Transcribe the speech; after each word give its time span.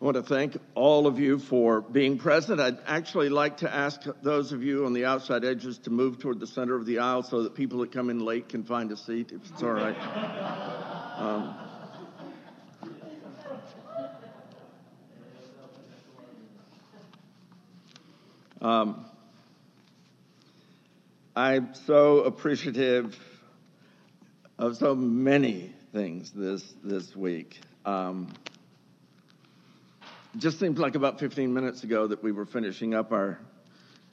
I 0.00 0.04
want 0.06 0.16
to 0.16 0.22
thank 0.22 0.56
all 0.74 1.06
of 1.06 1.18
you 1.18 1.38
for 1.38 1.82
being 1.82 2.16
present. 2.16 2.58
I'd 2.58 2.78
actually 2.86 3.28
like 3.28 3.58
to 3.58 3.74
ask 3.74 4.00
those 4.22 4.50
of 4.50 4.62
you 4.62 4.86
on 4.86 4.94
the 4.94 5.04
outside 5.04 5.44
edges 5.44 5.76
to 5.80 5.90
move 5.90 6.18
toward 6.18 6.40
the 6.40 6.46
center 6.46 6.74
of 6.74 6.86
the 6.86 7.00
aisle 7.00 7.22
so 7.22 7.42
that 7.42 7.54
people 7.54 7.80
that 7.80 7.92
come 7.92 8.08
in 8.08 8.18
late 8.18 8.48
can 8.48 8.64
find 8.64 8.90
a 8.92 8.96
seat, 8.96 9.30
if 9.30 9.50
it's 9.50 9.62
all 9.62 9.72
right. 9.72 9.96
Um, 11.18 11.54
um, 18.62 19.04
I'm 21.36 21.74
so 21.74 22.20
appreciative 22.20 23.18
of 24.58 24.78
so 24.78 24.94
many 24.94 25.74
things 25.92 26.30
this 26.30 26.74
this 26.82 27.14
week. 27.14 27.60
Um, 27.84 28.32
just 30.36 30.60
seems 30.60 30.78
like 30.78 30.94
about 30.94 31.18
15 31.18 31.52
minutes 31.52 31.82
ago 31.82 32.06
that 32.06 32.22
we 32.22 32.30
were 32.30 32.46
finishing 32.46 32.94
up 32.94 33.10
our 33.10 33.40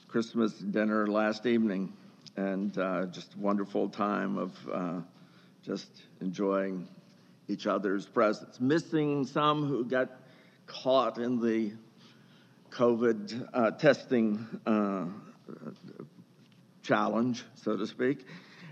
Christmas 0.07 0.51
dinner 0.53 1.05
last 1.05 1.45
evening, 1.45 1.93
and 2.35 2.75
uh, 2.77 3.05
just 3.07 3.35
a 3.35 3.37
wonderful 3.37 3.89
time 3.89 4.37
of 4.37 4.51
uh, 4.73 5.01
just 5.63 5.87
enjoying 6.19 6.87
each 7.47 7.67
other's 7.67 8.05
presence. 8.05 8.59
Missing 8.59 9.25
some 9.27 9.67
who 9.67 9.85
got 9.85 10.09
caught 10.65 11.19
in 11.19 11.39
the 11.39 11.73
COVID 12.71 13.49
uh, 13.53 13.71
testing 13.71 14.47
uh, 14.65 15.05
challenge, 16.81 17.43
so 17.55 17.77
to 17.77 17.85
speak. 17.85 18.25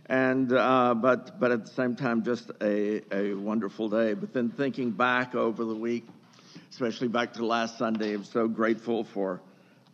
And 0.08 0.52
uh, 0.52 0.95
but 0.95 1.39
but 1.39 1.52
at 1.52 1.66
the 1.66 1.72
same 1.72 1.95
time, 1.95 2.23
just 2.23 2.50
a, 2.62 3.02
a 3.16 3.34
wonderful 3.36 3.89
day. 3.89 4.14
But 4.14 4.34
then 4.34 4.50
thinking 4.50 4.91
back 4.91 5.36
over 5.36 5.64
the 5.64 5.75
week, 5.75 6.08
especially 6.76 7.08
back 7.08 7.32
to 7.32 7.46
last 7.46 7.78
Sunday. 7.78 8.14
I'm 8.14 8.26
so 8.26 8.50
grateful 8.50 9.06
for 9.06 9.40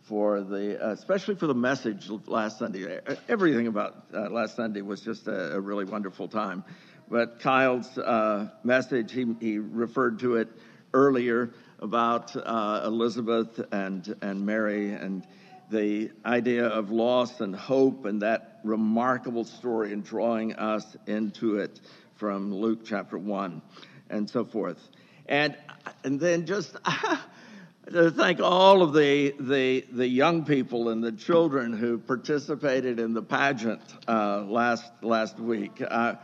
for 0.08 0.40
the, 0.40 0.84
uh, 0.84 0.90
especially 0.90 1.36
for 1.36 1.46
the 1.46 1.54
message 1.54 2.10
last 2.26 2.58
Sunday. 2.58 2.98
Everything 3.28 3.68
about 3.68 4.06
uh, 4.12 4.28
last 4.30 4.56
Sunday 4.56 4.82
was 4.82 5.00
just 5.00 5.28
a, 5.28 5.54
a, 5.54 5.60
really 5.60 5.84
wonderful 5.84 6.26
time. 6.26 6.64
But 7.08 7.38
Kyle's 7.38 7.96
uh, 7.96 8.48
message, 8.64 9.12
he, 9.12 9.32
he 9.38 9.58
referred 9.58 10.18
to 10.20 10.34
it 10.34 10.48
earlier 10.92 11.54
about 11.78 12.34
uh, 12.34 12.82
Elizabeth 12.84 13.60
and 13.70 14.16
and 14.20 14.44
Mary 14.44 14.92
and 14.92 15.24
the 15.70 16.10
idea 16.26 16.66
of 16.66 16.90
loss 16.90 17.40
and 17.40 17.54
hope 17.54 18.06
and 18.06 18.22
that 18.22 18.58
remarkable 18.64 19.44
story 19.44 19.92
and 19.92 20.02
drawing 20.02 20.54
us 20.54 20.96
into 21.06 21.58
it 21.58 21.78
from 22.16 22.52
Luke 22.52 22.80
chapter 22.84 23.18
one 23.18 23.62
and 24.10 24.28
so 24.28 24.44
forth. 24.44 24.88
And 25.32 25.56
and 26.04 26.20
then 26.20 26.44
just 26.44 26.76
to 27.90 28.10
thank 28.10 28.40
all 28.40 28.82
of 28.82 28.92
the, 28.92 29.34
the, 29.40 29.86
the 29.90 30.06
young 30.06 30.44
people 30.44 30.90
and 30.90 31.02
the 31.02 31.12
children 31.12 31.72
who 31.72 31.96
participated 31.96 33.00
in 33.00 33.14
the 33.14 33.22
pageant 33.22 33.80
uh, 34.06 34.42
last, 34.42 34.92
last 35.00 35.38
week. 35.38 35.82
Uh, 35.82 36.16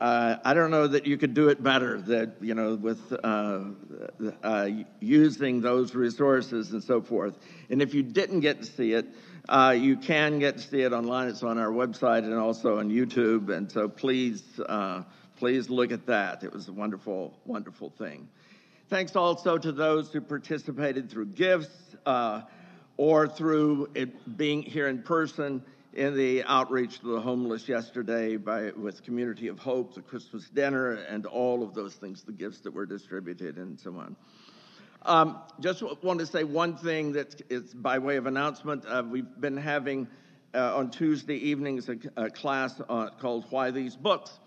uh, 0.00 0.36
I 0.44 0.54
don't 0.54 0.72
know 0.72 0.88
that 0.88 1.06
you 1.06 1.16
could 1.16 1.34
do 1.34 1.50
it 1.50 1.62
better. 1.62 2.00
That 2.00 2.32
you 2.40 2.54
know, 2.54 2.74
with 2.74 3.00
uh, 3.22 3.60
uh, 4.42 4.68
using 4.98 5.60
those 5.60 5.94
resources 5.94 6.72
and 6.72 6.82
so 6.82 7.00
forth. 7.00 7.38
And 7.70 7.80
if 7.80 7.94
you 7.94 8.02
didn't 8.02 8.40
get 8.40 8.62
to 8.62 8.66
see 8.66 8.94
it, 8.94 9.06
uh, 9.48 9.76
you 9.78 9.96
can 9.96 10.40
get 10.40 10.58
to 10.58 10.62
see 10.66 10.80
it 10.80 10.92
online. 10.92 11.28
It's 11.28 11.44
on 11.44 11.56
our 11.56 11.70
website 11.70 12.24
and 12.24 12.34
also 12.34 12.80
on 12.80 12.90
YouTube. 12.90 13.56
And 13.56 13.70
so 13.70 13.88
please, 13.88 14.42
please 15.42 15.68
look 15.68 15.90
at 15.90 16.06
that. 16.06 16.44
It 16.44 16.52
was 16.52 16.68
a 16.68 16.72
wonderful, 16.72 17.36
wonderful 17.44 17.90
thing. 17.90 18.28
Thanks 18.88 19.16
also 19.16 19.58
to 19.58 19.72
those 19.72 20.12
who 20.12 20.20
participated 20.20 21.10
through 21.10 21.26
gifts 21.26 21.96
uh, 22.06 22.42
or 22.96 23.26
through 23.26 23.88
being 24.36 24.62
here 24.62 24.86
in 24.86 25.02
person 25.02 25.64
in 25.94 26.16
the 26.16 26.44
outreach 26.44 27.00
to 27.00 27.14
the 27.14 27.20
homeless 27.20 27.68
yesterday 27.68 28.36
by 28.36 28.70
with 28.70 29.02
Community 29.02 29.48
of 29.48 29.58
Hope, 29.58 29.96
the 29.96 30.00
Christmas 30.00 30.48
dinner, 30.48 30.92
and 30.92 31.26
all 31.26 31.64
of 31.64 31.74
those 31.74 31.94
things, 31.94 32.22
the 32.22 32.30
gifts 32.30 32.60
that 32.60 32.72
were 32.72 32.86
distributed 32.86 33.56
and 33.56 33.80
so 33.80 33.96
on. 33.96 34.14
Um, 35.04 35.40
just 35.58 35.82
want 36.04 36.20
to 36.20 36.26
say 36.26 36.44
one 36.44 36.76
thing 36.76 37.14
that 37.14 37.42
is 37.50 37.74
by 37.74 37.98
way 37.98 38.14
of 38.14 38.26
announcement. 38.26 38.84
Uh, 38.86 39.02
we've 39.04 39.40
been 39.40 39.56
having 39.56 40.06
uh, 40.54 40.76
on 40.76 40.92
Tuesday 40.92 41.48
evenings 41.48 41.88
a, 41.88 41.96
a 42.16 42.30
class 42.30 42.80
uh, 42.88 43.08
called 43.20 43.46
Why 43.50 43.72
These 43.72 43.96
Books 43.96 44.38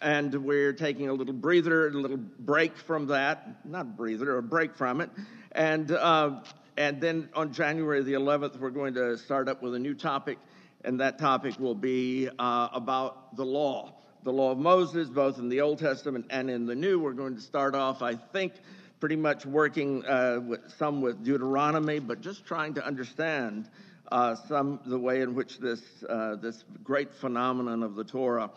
and 0.00 0.34
we're 0.44 0.72
taking 0.72 1.08
a 1.08 1.12
little 1.12 1.34
breather, 1.34 1.88
a 1.88 1.90
little 1.90 2.16
break 2.16 2.76
from 2.76 3.06
that, 3.08 3.64
not 3.64 3.96
breather, 3.96 4.38
a 4.38 4.42
break 4.42 4.76
from 4.76 5.00
it, 5.00 5.10
and 5.52 5.90
uh, 5.90 6.40
and 6.76 7.00
then 7.00 7.28
on 7.34 7.52
January 7.52 8.02
the 8.02 8.12
11th, 8.12 8.58
we're 8.58 8.70
going 8.70 8.94
to 8.94 9.18
start 9.18 9.48
up 9.48 9.62
with 9.62 9.74
a 9.74 9.78
new 9.78 9.94
topic, 9.94 10.38
and 10.84 11.00
that 11.00 11.18
topic 11.18 11.58
will 11.58 11.74
be 11.74 12.28
uh, 12.38 12.68
about 12.72 13.36
the 13.36 13.44
law, 13.44 13.92
the 14.22 14.32
law 14.32 14.52
of 14.52 14.58
Moses, 14.58 15.08
both 15.08 15.38
in 15.38 15.48
the 15.48 15.60
Old 15.60 15.78
Testament 15.78 16.26
and 16.30 16.48
in 16.48 16.66
the 16.66 16.74
New. 16.74 17.00
We're 17.00 17.12
going 17.12 17.34
to 17.34 17.42
start 17.42 17.74
off, 17.74 18.00
I 18.00 18.14
think, 18.14 18.52
pretty 19.00 19.16
much 19.16 19.44
working 19.44 20.04
uh, 20.06 20.40
with 20.40 20.60
some 20.78 21.00
with 21.00 21.24
Deuteronomy, 21.24 21.98
but 21.98 22.20
just 22.20 22.44
trying 22.46 22.74
to 22.74 22.86
understand. 22.86 23.68
Uh, 24.10 24.34
some 24.48 24.80
the 24.86 24.98
way 24.98 25.20
in 25.20 25.34
which 25.34 25.58
this 25.58 25.82
uh, 26.08 26.34
this 26.36 26.64
great 26.82 27.12
phenomenon 27.12 27.82
of 27.82 27.94
the 27.94 28.04
Torah 28.04 28.48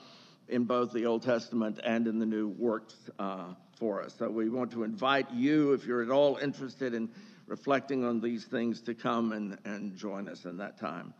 in 0.51 0.65
both 0.65 0.91
the 0.91 1.05
Old 1.05 1.23
Testament 1.23 1.79
and 1.83 2.07
in 2.07 2.19
the 2.19 2.25
New 2.25 2.49
works 2.49 2.95
uh, 3.17 3.53
for 3.77 4.03
us. 4.03 4.15
So 4.19 4.29
we 4.29 4.49
want 4.49 4.71
to 4.71 4.83
invite 4.83 5.31
you, 5.31 5.73
if 5.73 5.85
you're 5.85 6.03
at 6.03 6.11
all 6.11 6.37
interested 6.37 6.93
in 6.93 7.09
reflecting 7.47 8.03
on 8.03 8.19
these 8.19 8.45
things, 8.45 8.81
to 8.81 8.93
come 8.93 9.31
and, 9.31 9.57
and 9.65 9.95
join 9.95 10.27
us 10.27 10.45
in 10.45 10.57
that 10.57 10.79
time. 10.79 11.13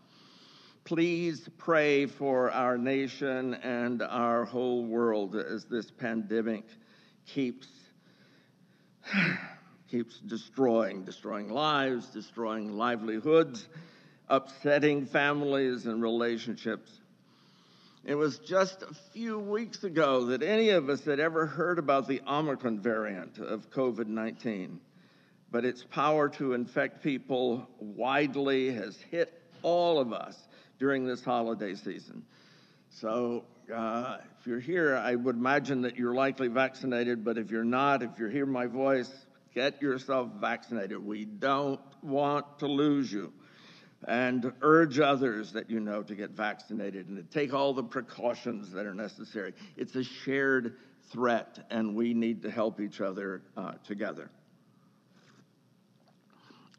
Please 0.84 1.48
pray 1.58 2.08
for 2.08 2.52
our 2.52 2.78
nation 2.78 3.54
and 3.56 4.02
our 4.02 4.46
whole 4.46 4.86
world 4.86 5.36
as 5.36 5.66
this 5.66 5.90
pandemic 5.92 6.66
keeps 7.26 7.68
keeps 9.90 10.20
destroying, 10.20 11.04
destroying 11.04 11.50
lives, 11.50 12.08
destroying 12.08 12.78
livelihoods, 12.78 13.68
upsetting 14.30 15.06
families 15.06 15.86
and 15.86 16.02
relationships. 16.02 17.01
It 18.04 18.16
was 18.16 18.40
just 18.40 18.82
a 18.82 18.94
few 19.14 19.38
weeks 19.38 19.84
ago 19.84 20.26
that 20.28 20.42
any 20.42 20.70
of 20.70 20.90
us 20.90 21.06
had 21.06 21.20
ever 21.20 21.46
heard 21.46 21.78
about 21.78 22.08
the 22.08 22.22
Omicron 22.28 22.80
variant 22.80 23.38
of 23.38 23.70
COVID 23.70 24.08
19. 24.08 24.80
But 25.52 25.66
its 25.66 25.84
power 25.84 26.30
to 26.30 26.54
infect 26.54 27.04
people 27.04 27.68
widely 27.80 28.74
has 28.74 28.98
hit 29.12 29.40
all 29.62 30.00
of 30.00 30.14
us 30.14 30.36
during 30.80 31.06
this 31.06 31.24
holiday 31.24 31.76
season. 31.76 32.24
So, 32.90 33.44
uh, 33.72 34.18
if 34.40 34.48
you're 34.48 34.60
here, 34.60 34.96
I 34.96 35.14
would 35.14 35.36
imagine 35.36 35.82
that 35.82 35.98
you're 35.98 36.16
likely 36.16 36.48
vaccinated, 36.48 37.24
but 37.24 37.38
if 37.38 37.52
you're 37.52 37.64
not, 37.64 38.02
if 38.02 38.18
you're 38.18 38.30
hearing 38.30 38.52
my 38.52 38.66
voice, 38.66 39.12
get 39.54 39.82
yourself 39.82 40.30
vaccinated. 40.40 41.06
We 41.06 41.26
don't 41.26 41.82
want 42.02 42.60
to 42.60 42.68
lose 42.68 43.12
you 43.12 43.32
and 44.08 44.52
urge 44.62 45.00
others 45.00 45.52
that 45.54 45.70
you 45.70 45.80
know 45.80 46.02
to 46.04 46.16
get 46.16 46.32
vaccinated 46.32 47.08
and 47.08 47.18
to 47.18 47.24
take 47.24 47.54
all 47.54 47.74
the 47.74 47.84
precautions 47.84 48.72
that 48.72 48.86
are 48.86 48.96
necessary. 48.96 49.54
It's 49.78 49.96
a 49.96 50.04
shared 50.04 50.76
threat, 51.12 51.66
and 51.70 51.96
we 51.96 52.14
need 52.14 52.42
to 52.44 52.52
help 52.52 52.80
each 52.80 53.02
other 53.02 53.42
uh, 53.56 53.74
together. 53.86 54.30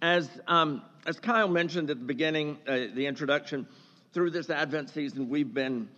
As, 0.01 0.29
um, 0.49 0.83
as 1.07 1.21
Kyle 1.21 1.49
mentioned 1.49 1.91
at 1.91 1.99
the 2.01 2.05
beginning, 2.05 2.59
uh, 2.67 2.73
the 2.93 3.07
introduction, 3.07 3.69
through 4.13 4.31
this 4.31 4.51
Advent 4.51 4.91
season, 4.91 5.29
we've 5.29 5.55
been 5.55 5.89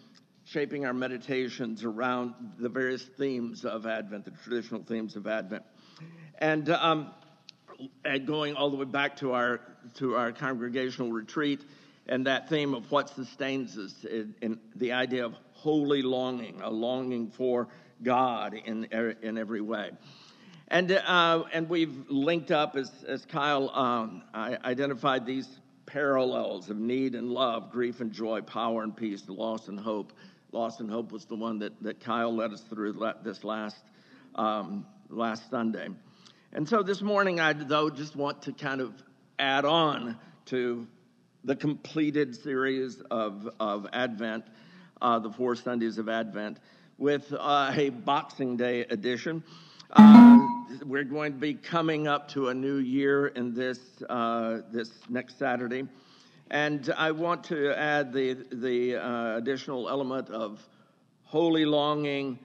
shaping 0.45 0.85
our 0.85 0.93
meditations 0.93 1.85
around 1.85 2.35
the 2.59 2.69
various 2.69 3.03
themes 3.03 3.65
of 3.65 3.87
Advent, 3.87 4.27
the 4.27 4.31
traditional 4.31 4.83
themes 4.83 5.17
of 5.17 5.27
Advent. 5.27 5.63
And 6.39 6.69
um, 6.69 7.13
and 8.05 8.27
going 8.27 8.55
all 8.55 8.71
the 8.71 8.77
way 8.77 8.85
back 8.85 9.17
to 9.19 9.33
our 9.33 9.61
to 9.95 10.15
our 10.15 10.33
congregational 10.33 11.13
retreat 11.13 11.61
and 12.09 12.27
that 12.27 12.49
theme 12.49 12.75
of 12.75 12.91
what 12.91 13.09
sustains 13.09 13.79
us 13.79 14.05
in 14.05 14.59
the 14.77 14.93
idea 14.93 15.25
of 15.25 15.35
holy 15.53 16.03
longing, 16.03 16.61
a 16.63 16.71
longing 16.71 17.31
for 17.31 17.69
God 18.03 18.55
in 18.55 18.85
in 19.23 19.39
every 19.39 19.61
way. 19.61 19.91
And 20.69 20.91
uh, 20.91 21.45
and 21.53 21.69
we've 21.69 22.09
linked 22.09 22.51
up 22.51 22.77
as 22.77 22.91
as 23.07 23.25
Kyle 23.25 23.71
um, 23.71 24.23
identified 24.35 25.27
these 25.27 25.49
parallels 25.87 26.71
of 26.71 26.79
need 26.79 27.15
and 27.15 27.31
love, 27.31 27.71
grief 27.71 28.01
and 28.01 28.13
joy, 28.13 28.41
power 28.41 28.83
and 28.83 28.97
peace, 28.97 29.23
loss 29.29 29.69
and 29.69 29.79
hope. 29.79 30.13
Loss 30.53 30.81
and 30.81 30.91
hope 30.91 31.11
was 31.11 31.25
the 31.25 31.35
one 31.35 31.59
that, 31.59 31.73
that 31.83 31.99
Kyle 32.01 32.35
led 32.35 32.53
us 32.53 32.63
through 32.63 32.93
this 33.25 33.43
last 33.43 33.77
um, 34.35 34.87
last 35.09 35.51
Sunday. 35.51 35.89
And 36.57 36.69
so 36.69 36.85
this 36.85 37.03
morning, 37.03 37.41
I, 37.41 37.53
though, 37.53 37.91
just 37.91 38.15
want 38.15 38.43
to 38.43 38.53
kind 38.53 38.81
of 38.81 38.93
add 39.41 39.65
on 39.65 40.17
to 40.47 40.87
the 41.43 41.57
completed 41.57 42.37
series 42.37 43.01
of, 43.11 43.51
of 43.59 43.89
Advent, 43.93 44.45
uh, 45.03 45.19
the 45.19 45.33
four 45.33 45.57
Sundays 45.57 45.99
of 45.99 46.09
Advent, 46.09 46.59
with 46.97 47.35
uh, 47.37 47.73
a 47.75 47.89
Boxing 47.89 48.57
Day 48.57 48.83
edition. 48.83 49.43
Uh, 49.91 50.47
we're 50.87 51.03
going 51.03 51.33
to 51.33 51.39
be 51.41 51.55
coming 51.55 52.07
up 52.07 52.29
to 52.29 52.51
a 52.51 52.55
new 52.55 52.77
year 52.77 53.27
in 53.27 53.53
this 53.53 53.81
uh, 54.09 54.61
this 54.71 54.93
next 55.09 55.41
Saturday, 55.41 55.89
and 56.53 56.95
I 56.97 57.11
want 57.11 57.43
to 57.45 57.77
add 57.77 58.13
the 58.13 58.35
the 58.53 58.95
uh, 58.95 59.37
additional 59.39 59.89
element 59.89 60.31
of 60.31 60.65
holy 61.25 61.65
longing, 61.65 62.39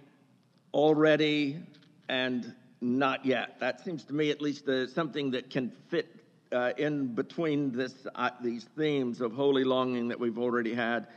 already 0.73 1.59
and 2.07 2.55
not 2.81 3.25
yet. 3.25 3.59
That 3.59 3.83
seems 3.83 4.03
to 4.05 4.13
me, 4.13 4.31
at 4.31 4.41
least, 4.41 4.67
uh, 4.67 4.87
something 4.87 5.31
that 5.31 5.49
can 5.49 5.71
fit 5.89 6.07
uh, 6.51 6.71
in 6.77 7.13
between 7.13 7.71
this 7.71 7.93
uh, 8.15 8.31
these 8.41 8.63
themes 8.77 9.21
of 9.21 9.33
holy 9.33 9.63
longing 9.63 10.07
that 10.07 10.19
we've 10.19 10.39
already 10.39 10.73
had 10.73 11.07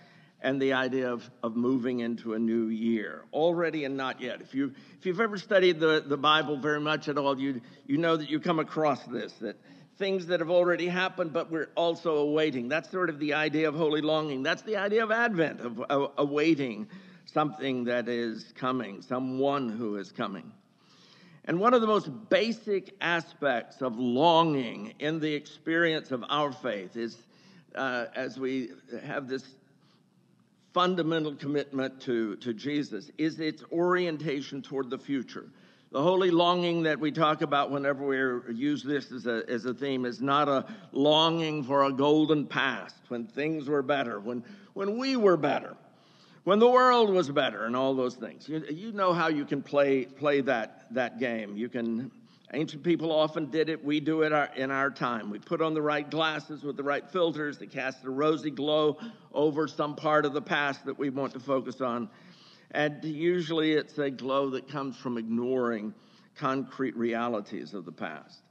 and 0.43 0.61
the 0.61 0.73
idea 0.73 1.11
of, 1.11 1.29
of 1.43 1.57
moving 1.57 2.01
into 2.01 2.35
a 2.35 2.39
new 2.39 2.67
year. 2.67 3.25
Already 3.33 3.85
and 3.85 3.97
not 3.97 4.21
yet. 4.21 4.41
If, 4.41 4.55
you, 4.55 4.75
if 4.99 5.07
you've 5.07 5.21
ever 5.21 5.39
studied 5.39 5.79
the, 5.79 6.03
the 6.05 6.17
Bible 6.17 6.57
very 6.57 6.81
much 6.81 7.09
at 7.09 7.17
all, 7.17 7.39
you, 7.39 7.61
you 7.87 7.97
know 7.97 8.17
that 8.17 8.29
you 8.29 8.41
come 8.41 8.59
across 8.59 9.03
this, 9.05 9.33
that 9.35 9.57
things 9.99 10.27
that 10.27 10.41
have 10.41 10.51
already 10.51 10.89
happened, 10.89 11.33
but 11.33 11.51
we're 11.51 11.71
also 11.77 12.17
awaiting. 12.17 12.69
That's 12.69 12.91
sort 12.91 13.09
of 13.09 13.21
the 13.21 13.35
idea 13.35 13.69
of 13.69 13.75
holy 13.77 14.01
longing. 14.01 14.43
That's 14.43 14.63
the 14.63 14.79
idea 14.79 15.05
of 15.05 15.13
Advent, 15.13 15.61
of, 15.61 15.81
of 15.81 16.13
awaiting 16.19 16.89
something 17.27 17.85
that 17.85 18.09
is 18.09 18.53
coming, 18.57 19.03
someone 19.03 19.69
who 19.69 19.97
is 19.97 20.11
coming. 20.11 20.53
And 21.45 21.59
one 21.59 21.75
of 21.75 21.81
the 21.81 21.87
most 21.87 22.09
basic 22.29 22.95
aspects 23.01 23.83
of 23.83 23.99
longing 23.99 24.95
in 25.01 25.19
the 25.19 25.35
experience 25.35 26.13
of 26.13 26.25
our 26.29 26.53
faith 26.53 26.97
is 26.97 27.17
uh, 27.75 28.07
as 28.15 28.39
we 28.39 28.71
have 29.05 29.29
this 29.29 29.45
fundamental 30.73 31.35
commitment 31.35 32.01
to, 32.03 32.37
to 32.37 32.55
Jesus 32.55 33.11
is 33.19 33.41
its 33.41 33.63
orientation 33.73 34.63
toward 34.63 34.89
the 34.89 34.99
future. 34.99 35.47
The 35.91 36.03
holy 36.03 36.31
longing 36.31 36.85
that 36.85 36.99
we 36.99 37.13
talk 37.13 37.43
about 37.43 37.71
whenever 37.71 38.07
we 38.07 38.55
use 38.55 38.83
this 38.83 39.13
as 39.13 39.27
a, 39.27 39.43
as 39.47 39.67
a 39.67 39.75
theme 39.75 40.07
is 40.07 40.23
not 40.23 40.49
a 40.49 40.65
longing 40.93 41.65
for 41.65 41.85
a 41.85 41.93
golden 41.93 42.47
past 42.47 42.97
when 43.09 43.27
things 43.27 43.69
were 43.69 43.83
better, 43.83 44.19
when, 44.19 44.43
when 44.73 44.97
we 44.97 45.17
were 45.17 45.37
better, 45.37 45.77
when 46.45 46.59
the 46.59 46.69
world 46.69 47.11
was 47.11 47.31
better, 47.31 47.65
and 47.67 47.77
all 47.77 47.95
those 47.95 48.17
things. 48.17 48.49
You, 48.49 48.65
you 48.69 48.93
know 48.93 49.13
how 49.13 49.29
you 49.29 49.45
can 49.45 49.63
play, 49.63 50.05
play 50.05 50.41
that, 50.43 50.87
that 50.93 51.19
game. 51.19 51.57
You 51.57 51.69
can 51.69 52.11
Ancient 52.55 52.83
people 52.83 53.11
often 53.11 53.51
did 53.51 53.71
it. 53.71 53.83
We 53.83 53.99
do 53.99 54.23
it 54.23 54.33
in 54.57 54.71
our 54.71 54.91
time. 54.91 55.31
We 55.31 55.39
put 55.39 55.63
on 55.63 55.73
the 55.73 55.81
right 55.81 56.09
glasses 56.09 56.63
with 56.63 56.77
the 56.77 56.83
right 56.83 57.09
filters 57.09 57.57
to 57.59 57.67
cast 57.67 58.05
a 58.05 58.11
rosy 58.11 58.51
glow 58.51 58.99
over 59.33 59.67
some 59.67 59.97
part 59.97 60.27
of 60.27 60.35
the 60.35 60.43
past 60.43 60.85
that 60.85 60.99
we 60.99 61.09
want 61.09 61.33
to 61.33 61.41
focus 61.41 61.81
on. 61.81 62.11
And 62.73 63.03
usually 63.03 63.73
it's 63.73 63.97
a 63.97 64.11
glow 64.11 64.51
that 64.51 64.69
comes 64.69 64.99
from 64.99 65.17
ignoring 65.17 65.95
concrete 66.37 66.95
realities 66.95 67.73
of 67.73 67.87
the 67.87 67.93
past. 67.93 68.43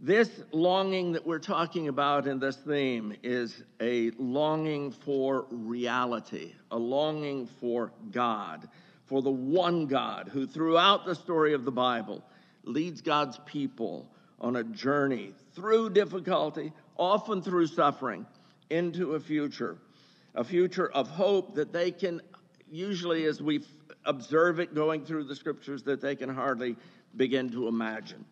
This 0.00 0.42
longing 0.52 1.12
that 1.12 1.26
we're 1.26 1.38
talking 1.38 1.88
about 1.88 2.26
in 2.26 2.38
this 2.38 2.56
theme 2.56 3.14
is 3.22 3.62
a 3.80 4.10
longing 4.18 4.90
for 4.90 5.46
reality, 5.50 6.52
a 6.70 6.76
longing 6.76 7.46
for 7.46 7.92
God, 8.10 8.68
for 9.06 9.22
the 9.22 9.30
one 9.30 9.86
God 9.86 10.28
who, 10.30 10.46
throughout 10.46 11.06
the 11.06 11.14
story 11.14 11.54
of 11.54 11.64
the 11.64 11.72
Bible, 11.72 12.22
leads 12.64 13.00
God's 13.00 13.40
people 13.46 14.06
on 14.38 14.56
a 14.56 14.64
journey 14.64 15.32
through 15.54 15.90
difficulty, 15.90 16.74
often 16.98 17.40
through 17.40 17.68
suffering, 17.68 18.26
into 18.68 19.14
a 19.14 19.20
future, 19.20 19.78
a 20.34 20.44
future 20.44 20.90
of 20.90 21.08
hope 21.08 21.54
that 21.54 21.72
they 21.72 21.90
can, 21.90 22.20
usually 22.70 23.24
as 23.24 23.40
we 23.40 23.64
observe 24.04 24.60
it 24.60 24.74
going 24.74 25.06
through 25.06 25.24
the 25.24 25.36
scriptures, 25.36 25.84
that 25.84 26.02
they 26.02 26.16
can 26.16 26.28
hardly 26.28 26.76
begin 27.16 27.48
to 27.50 27.66
imagine. 27.66 28.26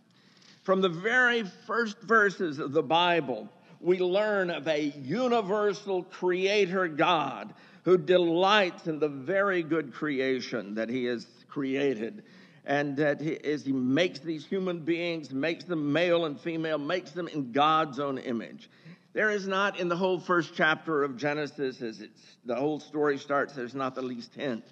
From 0.65 0.81
the 0.81 0.89
very 0.89 1.45
first 1.67 2.01
verses 2.01 2.59
of 2.59 2.73
the 2.73 2.83
Bible, 2.83 3.51
we 3.81 3.99
learn 3.99 4.51
of 4.51 4.67
a 4.67 4.95
universal 5.03 6.05
creator 6.05 6.89
God 6.89 7.53
who 7.85 7.99
delights 7.99 8.87
in 8.87 8.99
the 8.99 9.11
very 9.11 9.63
good 9.63 9.93
creation 9.93 10.75
that 10.75 10.89
he 10.89 11.05
has 11.05 11.27
created 11.49 12.23
and 12.65 12.97
that 12.97 13.21
he, 13.21 13.37
as 13.45 13.67
he 13.67 13.73
makes 13.73 14.21
these 14.21 14.47
human 14.47 14.81
beings, 14.81 15.33
makes 15.33 15.65
them 15.65 15.93
male 15.93 16.25
and 16.25 16.41
female, 16.41 16.79
makes 16.79 17.11
them 17.11 17.29
in 17.29 17.53
God's 17.53 17.99
own 18.01 18.17
image. 18.17 18.71
There 19.13 19.31
is 19.31 19.47
not 19.47 19.79
in 19.79 19.89
the 19.89 19.97
whole 19.97 20.19
first 20.19 20.55
chapter 20.55 21.05
of 21.05 21.19
Genesis, 21.19 21.83
as 21.83 22.03
the 22.47 22.55
whole 22.55 22.81
story 22.81 23.19
starts, 23.19 23.53
there's 23.53 23.75
not 23.75 23.95
the 23.95 24.01
least 24.01 24.35
hint 24.35 24.65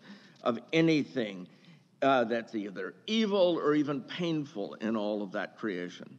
of 0.43 0.59
anything 0.73 1.47
uh, 2.03 2.25
that's 2.25 2.55
either 2.55 2.95
evil 3.07 3.59
or 3.59 3.75
even 3.75 4.03
painful 4.03 4.75
in 4.75 4.97
all 4.97 5.23
of 5.23 5.33
that 5.33 5.57
creation. 5.57 6.19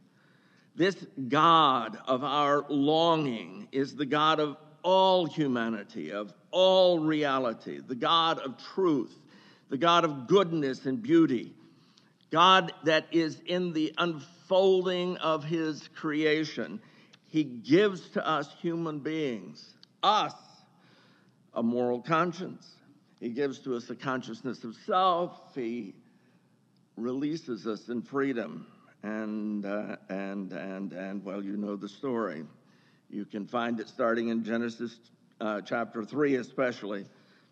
This 0.74 0.96
God 1.28 1.98
of 2.06 2.24
our 2.24 2.64
longing 2.68 3.68
is 3.70 3.94
the 3.94 4.06
God 4.06 4.40
of 4.40 4.56
all 4.82 5.26
humanity, 5.26 6.10
of 6.10 6.32
all 6.50 6.98
reality, 6.98 7.80
the 7.86 7.94
God 7.94 8.38
of 8.38 8.56
truth, 8.74 9.14
the 9.68 9.78
God 9.78 10.04
of 10.04 10.26
goodness 10.26 10.84
and 10.86 11.02
beauty, 11.02 11.54
God 12.30 12.72
that 12.84 13.06
is 13.12 13.40
in 13.46 13.72
the 13.72 13.94
unfolding 13.98 15.16
of 15.18 15.44
his 15.44 15.88
creation. 15.94 16.80
He 17.26 17.44
gives 17.44 18.08
to 18.10 18.26
us 18.26 18.48
human 18.60 18.98
beings, 18.98 19.74
us, 20.02 20.34
a 21.54 21.62
moral 21.62 22.02
conscience. 22.02 22.68
He 23.24 23.30
gives 23.30 23.58
to 23.60 23.74
us 23.74 23.88
a 23.88 23.94
consciousness 23.94 24.64
of 24.64 24.76
self. 24.84 25.54
He 25.54 25.94
releases 26.98 27.66
us 27.66 27.88
in 27.88 28.02
freedom. 28.02 28.66
And, 29.02 29.64
uh, 29.64 29.96
and, 30.10 30.52
and, 30.52 30.92
and, 30.92 31.24
well, 31.24 31.42
you 31.42 31.56
know 31.56 31.74
the 31.74 31.88
story. 31.88 32.44
You 33.08 33.24
can 33.24 33.46
find 33.46 33.80
it 33.80 33.88
starting 33.88 34.28
in 34.28 34.44
Genesis 34.44 34.96
uh, 35.40 35.62
chapter 35.62 36.04
3, 36.04 36.34
especially. 36.34 37.06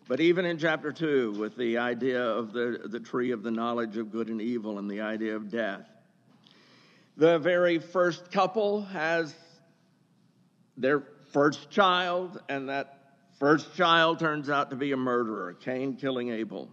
But 0.07 0.19
even 0.19 0.45
in 0.45 0.59
chapter 0.59 0.91
2, 0.91 1.37
with 1.39 1.57
the 1.57 1.79
idea 1.79 2.23
of 2.23 2.53
the, 2.53 2.81
the 2.85 2.99
tree 2.99 3.31
of 3.31 3.41
the 3.41 3.49
knowledge 3.49 3.97
of 3.97 4.11
good 4.11 4.27
and 4.27 4.39
evil 4.39 4.77
and 4.77 4.87
the 4.87 5.01
idea 5.01 5.35
of 5.35 5.49
death, 5.49 5.89
the 7.17 7.39
very 7.39 7.79
first 7.79 8.31
couple 8.31 8.83
has 8.83 9.33
their 10.77 11.01
first 11.31 11.71
child, 11.71 12.39
and 12.47 12.69
that 12.69 13.02
first 13.39 13.75
child 13.75 14.19
turns 14.19 14.49
out 14.49 14.69
to 14.69 14.75
be 14.75 14.91
a 14.91 14.97
murderer, 14.97 15.53
Cain 15.53 15.95
killing 15.95 16.29
Abel. 16.29 16.69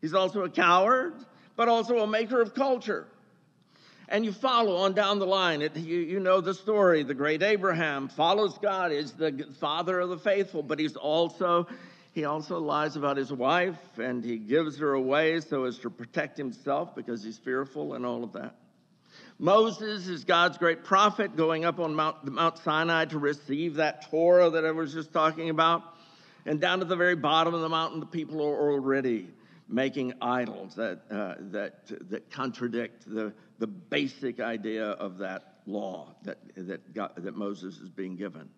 He's 0.00 0.14
also 0.14 0.44
a 0.44 0.50
coward, 0.50 1.14
but 1.56 1.68
also 1.68 1.98
a 1.98 2.06
maker 2.06 2.40
of 2.40 2.54
culture. 2.54 3.06
And 4.08 4.24
you 4.24 4.32
follow 4.32 4.76
on 4.76 4.92
down 4.92 5.18
the 5.20 5.26
line. 5.26 5.62
It, 5.62 5.76
you, 5.76 5.98
you 5.98 6.20
know 6.20 6.40
the 6.40 6.54
story. 6.54 7.02
The 7.02 7.14
great 7.14 7.42
Abraham 7.42 8.08
follows 8.08 8.58
God, 8.58 8.92
is 8.92 9.12
the 9.12 9.46
father 9.60 10.00
of 10.00 10.10
the 10.10 10.18
faithful, 10.18 10.62
but 10.62 10.78
he's 10.78 10.96
also 10.96 11.66
he 12.12 12.26
also 12.26 12.58
lies 12.58 12.96
about 12.96 13.16
his 13.16 13.32
wife 13.32 13.98
and 13.98 14.22
he 14.22 14.36
gives 14.36 14.78
her 14.78 14.92
away 14.92 15.40
so 15.40 15.64
as 15.64 15.78
to 15.78 15.88
protect 15.88 16.36
himself 16.36 16.94
because 16.94 17.24
he's 17.24 17.38
fearful 17.38 17.94
and 17.94 18.04
all 18.04 18.22
of 18.22 18.34
that. 18.34 18.54
Moses 19.38 20.06
is 20.08 20.24
God's 20.24 20.58
great 20.58 20.84
prophet 20.84 21.36
going 21.36 21.64
up 21.64 21.80
on 21.80 21.94
Mount, 21.94 22.24
Mount 22.26 22.58
Sinai 22.58 23.06
to 23.06 23.18
receive 23.18 23.76
that 23.76 24.10
Torah 24.10 24.50
that 24.50 24.64
I 24.64 24.72
was 24.72 24.92
just 24.92 25.12
talking 25.12 25.48
about. 25.48 25.91
And 26.46 26.60
down 26.60 26.80
at 26.80 26.88
the 26.88 26.96
very 26.96 27.14
bottom 27.14 27.54
of 27.54 27.60
the 27.60 27.68
mountain, 27.68 28.00
the 28.00 28.06
people 28.06 28.40
are 28.40 28.72
already 28.72 29.28
making 29.68 30.12
idols 30.20 30.74
that, 30.74 31.00
uh, 31.10 31.34
that, 31.50 32.10
that 32.10 32.30
contradict 32.30 33.04
the, 33.06 33.32
the 33.58 33.66
basic 33.66 34.40
idea 34.40 34.90
of 34.90 35.18
that 35.18 35.60
law 35.66 36.14
that, 36.24 36.38
that, 36.56 36.92
God, 36.92 37.12
that 37.16 37.36
Moses 37.36 37.78
is 37.78 37.88
being 37.88 38.16
given. 38.16 38.48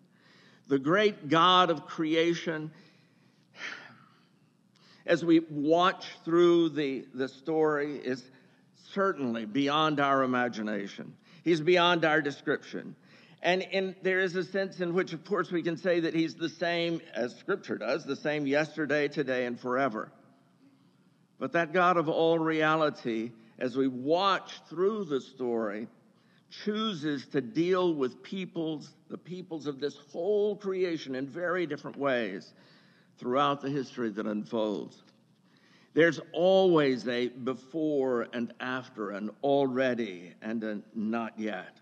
The 0.67 0.79
great 0.79 1.29
God 1.29 1.69
of 1.69 1.85
creation 1.85 2.71
as 5.05 5.23
we 5.23 5.41
watch 5.49 6.07
through 6.23 6.69
the, 6.69 7.05
the 7.13 7.27
story 7.27 7.97
is 7.97 8.23
certainly 8.91 9.45
beyond 9.45 9.99
our 9.99 10.23
imagination. 10.23 11.13
He's 11.43 11.61
beyond 11.61 12.05
our 12.05 12.21
description. 12.21 12.95
And, 13.41 13.63
and 13.71 13.95
there 14.01 14.19
is 14.19 14.35
a 14.35 14.43
sense 14.43 14.79
in 14.79 14.93
which, 14.93 15.13
of 15.13 15.23
course, 15.25 15.51
we 15.51 15.61
can 15.61 15.77
say 15.77 15.99
that 15.99 16.13
he's 16.13 16.35
the 16.35 16.49
same 16.49 17.01
as 17.13 17.35
Scripture 17.35 17.77
does, 17.77 18.03
the 18.03 18.15
same 18.15 18.47
yesterday, 18.47 19.07
today, 19.07 19.45
and 19.45 19.59
forever. 19.59 20.11
But 21.37 21.51
that 21.51 21.73
God 21.73 21.97
of 21.97 22.09
all 22.09 22.39
reality, 22.39 23.31
as 23.59 23.77
we 23.77 23.87
watch 23.87 24.61
through 24.69 25.05
the 25.05 25.21
story, 25.21 25.87
chooses 26.63 27.25
to 27.27 27.41
deal 27.41 27.93
with 27.93 28.23
peoples, 28.23 28.93
the 29.09 29.17
peoples 29.17 29.67
of 29.67 29.79
this 29.79 29.97
whole 30.11 30.55
creation 30.55 31.15
in 31.15 31.27
very 31.27 31.65
different 31.65 31.97
ways 31.97 32.53
throughout 33.17 33.61
the 33.61 33.69
history 33.69 34.09
that 34.09 34.25
unfolds. 34.25 35.03
There's 35.93 36.19
always 36.33 37.07
a 37.07 37.29
before 37.29 38.27
and 38.33 38.53
after, 38.59 39.11
an 39.11 39.31
already 39.43 40.33
and 40.41 40.63
a 40.63 40.81
not 40.93 41.39
yet. 41.39 41.79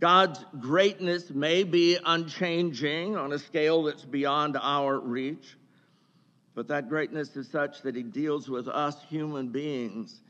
God's 0.00 0.44
greatness 0.58 1.30
may 1.30 1.62
be 1.62 1.98
unchanging 2.04 3.16
on 3.16 3.32
a 3.32 3.38
scale 3.38 3.84
that's 3.84 4.04
beyond 4.04 4.56
our 4.60 4.98
reach, 4.98 5.56
but 6.54 6.68
that 6.68 6.88
greatness 6.88 7.36
is 7.36 7.48
such 7.48 7.82
that 7.82 7.94
He 7.94 8.02
deals 8.02 8.48
with 8.48 8.66
us 8.66 8.96
human 9.08 9.48
beings 9.48 10.20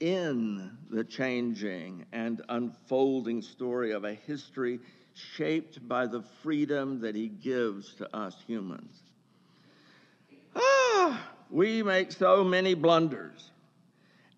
in 0.00 0.70
the 0.90 1.04
changing 1.04 2.06
and 2.12 2.42
unfolding 2.48 3.42
story 3.42 3.92
of 3.92 4.04
a 4.04 4.14
history 4.14 4.80
shaped 5.14 5.86
by 5.86 6.06
the 6.06 6.22
freedom 6.42 7.00
that 7.00 7.14
he 7.14 7.28
gives 7.28 7.94
to 7.94 8.16
us 8.16 8.34
humans. 8.46 8.96
Ah, 10.56 11.30
we 11.50 11.82
make 11.82 12.10
so 12.12 12.42
many 12.42 12.74
blunders 12.74 13.50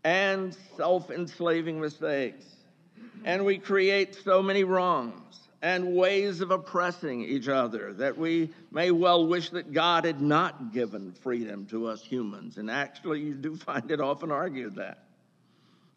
and 0.04 0.56
self 0.76 1.10
enslaving 1.10 1.80
mistakes, 1.80 2.44
and 3.24 3.44
we 3.44 3.58
create 3.58 4.14
so 4.24 4.42
many 4.42 4.64
wrongs 4.64 5.22
and 5.62 5.94
ways 5.94 6.40
of 6.40 6.50
oppressing 6.50 7.22
each 7.22 7.48
other 7.48 7.92
that 7.92 8.18
we 8.18 8.50
may 8.72 8.90
well 8.90 9.26
wish 9.26 9.50
that 9.50 9.72
God 9.72 10.04
had 10.04 10.20
not 10.20 10.72
given 10.72 11.12
freedom 11.12 11.66
to 11.66 11.86
us 11.86 12.02
humans. 12.02 12.58
And 12.58 12.68
actually, 12.68 13.20
you 13.20 13.34
do 13.34 13.56
find 13.56 13.90
it 13.90 14.00
often 14.00 14.32
argued 14.32 14.74
that. 14.76 15.04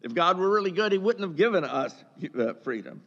If 0.02 0.14
God 0.14 0.38
were 0.38 0.48
really 0.48 0.70
good, 0.70 0.92
He 0.92 0.98
wouldn't 0.98 1.22
have 1.22 1.36
given 1.36 1.64
us 1.64 1.92
uh, 2.38 2.54
freedom. 2.62 3.02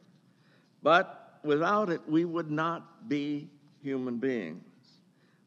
But 0.83 1.39
without 1.43 1.89
it, 1.89 2.01
we 2.07 2.25
would 2.25 2.51
not 2.51 3.07
be 3.07 3.47
human 3.81 4.17
beings. 4.17 4.63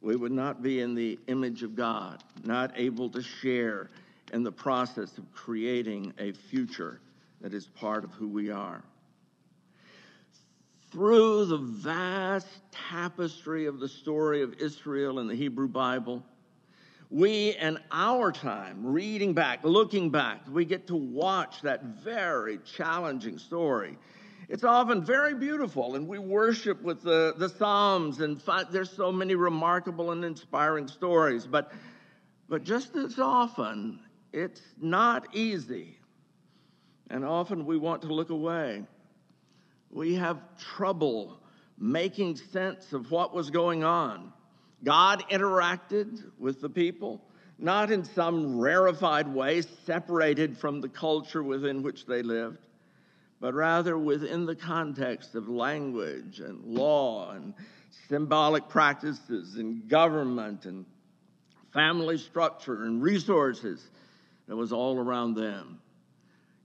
We 0.00 0.16
would 0.16 0.32
not 0.32 0.62
be 0.62 0.80
in 0.80 0.94
the 0.94 1.18
image 1.26 1.62
of 1.62 1.76
God, 1.76 2.22
not 2.42 2.72
able 2.76 3.10
to 3.10 3.22
share 3.22 3.90
in 4.32 4.42
the 4.42 4.50
process 4.50 5.16
of 5.18 5.30
creating 5.34 6.14
a 6.18 6.32
future 6.32 7.00
that 7.42 7.52
is 7.52 7.66
part 7.66 8.04
of 8.04 8.12
who 8.12 8.28
we 8.28 8.50
are 8.50 8.82
through 10.92 11.46
the 11.46 11.56
vast 11.56 12.46
tapestry 12.70 13.64
of 13.64 13.80
the 13.80 13.88
story 13.88 14.42
of 14.42 14.52
Israel 14.60 15.20
in 15.20 15.26
the 15.26 15.34
Hebrew 15.34 15.66
Bible, 15.66 16.22
we 17.10 17.56
in 17.56 17.78
our 17.90 18.30
time, 18.30 18.84
reading 18.84 19.32
back, 19.32 19.60
looking 19.64 20.10
back, 20.10 20.42
we 20.50 20.66
get 20.66 20.86
to 20.88 20.96
watch 20.96 21.62
that 21.62 21.82
very 21.82 22.58
challenging 22.58 23.38
story. 23.38 23.96
It's 24.50 24.64
often 24.64 25.02
very 25.02 25.34
beautiful, 25.34 25.94
and 25.94 26.06
we 26.06 26.18
worship 26.18 26.82
with 26.82 27.02
the, 27.02 27.34
the 27.38 27.48
Psalms, 27.48 28.20
and 28.20 28.38
there's 28.70 28.90
so 28.90 29.10
many 29.10 29.34
remarkable 29.34 30.10
and 30.10 30.22
inspiring 30.26 30.86
stories. 30.88 31.46
But, 31.46 31.72
but 32.50 32.64
just 32.64 32.96
as 32.96 33.18
often, 33.18 34.00
it's 34.30 34.60
not 34.78 35.34
easy. 35.34 35.96
And 37.12 37.24
often 37.24 37.64
we 37.64 37.78
want 37.78 38.02
to 38.02 38.08
look 38.08 38.30
away 38.30 38.82
we 39.92 40.14
have 40.14 40.40
trouble 40.58 41.38
making 41.78 42.36
sense 42.36 42.92
of 42.92 43.10
what 43.10 43.34
was 43.34 43.50
going 43.50 43.84
on. 43.84 44.32
God 44.82 45.22
interacted 45.30 46.22
with 46.38 46.60
the 46.60 46.68
people, 46.68 47.20
not 47.58 47.92
in 47.92 48.04
some 48.04 48.58
rarefied 48.58 49.28
way, 49.28 49.62
separated 49.84 50.56
from 50.56 50.80
the 50.80 50.88
culture 50.88 51.42
within 51.42 51.82
which 51.82 52.06
they 52.06 52.22
lived, 52.22 52.66
but 53.38 53.54
rather 53.54 53.98
within 53.98 54.46
the 54.46 54.56
context 54.56 55.34
of 55.34 55.48
language 55.48 56.40
and 56.40 56.64
law 56.64 57.32
and 57.32 57.54
symbolic 58.08 58.68
practices 58.68 59.56
and 59.56 59.88
government 59.88 60.64
and 60.64 60.86
family 61.72 62.16
structure 62.16 62.84
and 62.84 63.02
resources 63.02 63.90
that 64.48 64.56
was 64.56 64.72
all 64.72 64.98
around 64.98 65.34
them. 65.34 65.81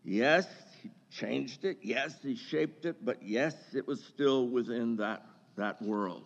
Yes, 0.09 0.47
he 0.81 0.89
changed 1.11 1.65
it. 1.65 1.79
Yes, 1.81 2.15
he 2.23 2.37
shaped 2.37 2.85
it, 2.85 2.95
but 3.03 3.21
yes, 3.21 3.53
it 3.73 3.85
was 3.85 4.01
still 4.05 4.47
within 4.47 4.95
that, 4.95 5.25
that 5.57 5.81
world. 5.81 6.23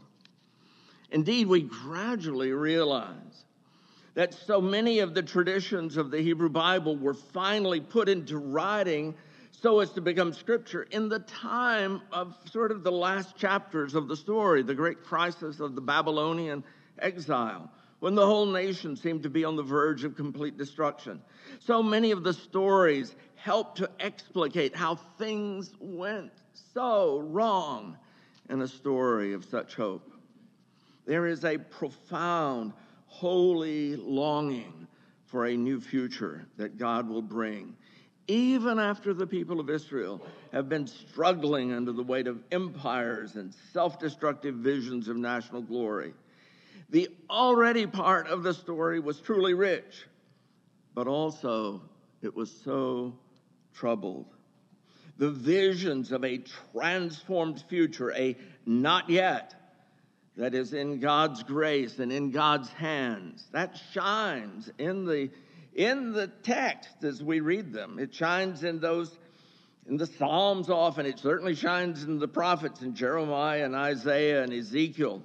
Indeed, 1.09 1.47
we 1.47 1.61
gradually 1.63 2.51
realize 2.51 3.43
that 4.13 4.35
so 4.35 4.61
many 4.61 4.99
of 4.99 5.15
the 5.15 5.23
traditions 5.23 5.97
of 5.97 6.11
the 6.11 6.21
Hebrew 6.21 6.47
Bible 6.47 6.95
were 6.95 7.15
finally 7.15 7.79
put 7.79 8.07
into 8.07 8.37
writing 8.37 9.15
so 9.49 9.79
as 9.79 9.89
to 9.93 10.01
become 10.01 10.31
scripture 10.31 10.83
in 10.91 11.09
the 11.09 11.19
time 11.19 12.03
of 12.11 12.37
sort 12.51 12.71
of 12.71 12.83
the 12.83 12.91
last 12.91 13.35
chapters 13.35 13.95
of 13.95 14.07
the 14.07 14.15
story, 14.15 14.61
the 14.61 14.75
great 14.75 15.03
crisis 15.03 15.59
of 15.59 15.73
the 15.73 15.81
Babylonian 15.81 16.63
exile, 16.99 17.71
when 17.99 18.13
the 18.13 18.25
whole 18.25 18.45
nation 18.45 18.95
seemed 18.95 19.23
to 19.23 19.29
be 19.29 19.43
on 19.43 19.55
the 19.55 19.63
verge 19.63 20.03
of 20.03 20.15
complete 20.15 20.57
destruction. 20.57 21.19
So 21.59 21.81
many 21.81 22.11
of 22.11 22.23
the 22.23 22.33
stories 22.33 23.15
help 23.43 23.75
to 23.75 23.89
explicate 23.99 24.75
how 24.75 24.93
things 24.93 25.71
went 25.79 26.31
so 26.73 27.21
wrong 27.21 27.97
in 28.49 28.61
a 28.61 28.67
story 28.67 29.33
of 29.33 29.43
such 29.43 29.73
hope. 29.73 30.11
There 31.07 31.25
is 31.25 31.43
a 31.43 31.57
profound, 31.57 32.73
holy 33.07 33.95
longing 33.95 34.87
for 35.25 35.47
a 35.47 35.57
new 35.57 35.81
future 35.81 36.45
that 36.57 36.77
God 36.77 37.09
will 37.09 37.23
bring, 37.23 37.75
even 38.27 38.77
after 38.77 39.11
the 39.11 39.25
people 39.25 39.59
of 39.59 39.71
Israel 39.71 40.21
have 40.53 40.69
been 40.69 40.85
struggling 40.85 41.73
under 41.73 41.91
the 41.91 42.03
weight 42.03 42.27
of 42.27 42.43
empires 42.51 43.37
and 43.37 43.51
self 43.73 43.97
destructive 43.97 44.55
visions 44.55 45.07
of 45.07 45.17
national 45.17 45.63
glory. 45.63 46.13
The 46.91 47.09
already 47.27 47.87
part 47.87 48.27
of 48.27 48.43
the 48.43 48.53
story 48.53 48.99
was 48.99 49.19
truly 49.19 49.55
rich, 49.55 50.05
but 50.93 51.07
also 51.07 51.81
it 52.21 52.35
was 52.35 52.51
so 52.63 53.17
troubled. 53.73 54.33
The 55.17 55.29
visions 55.29 56.11
of 56.11 56.23
a 56.23 56.43
transformed 56.73 57.63
future, 57.69 58.11
a 58.13 58.35
not 58.65 59.09
yet, 59.09 59.53
that 60.37 60.55
is 60.55 60.73
in 60.73 60.99
God's 60.99 61.43
grace 61.43 61.99
and 61.99 62.11
in 62.11 62.31
God's 62.31 62.69
hands, 62.69 63.45
that 63.51 63.79
shines 63.91 64.71
in 64.77 65.05
the 65.05 65.29
in 65.73 66.11
the 66.11 66.27
text 66.27 67.03
as 67.03 67.23
we 67.23 67.39
read 67.39 67.71
them. 67.71 67.97
It 67.97 68.13
shines 68.13 68.63
in 68.63 68.79
those 68.79 69.17
in 69.87 69.97
the 69.97 70.07
Psalms 70.07 70.69
often. 70.69 71.05
It 71.05 71.19
certainly 71.19 71.55
shines 71.55 72.03
in 72.03 72.19
the 72.19 72.27
prophets 72.27 72.81
in 72.81 72.93
Jeremiah 72.93 73.63
and 73.63 73.75
Isaiah 73.75 74.43
and 74.43 74.53
Ezekiel. 74.53 75.23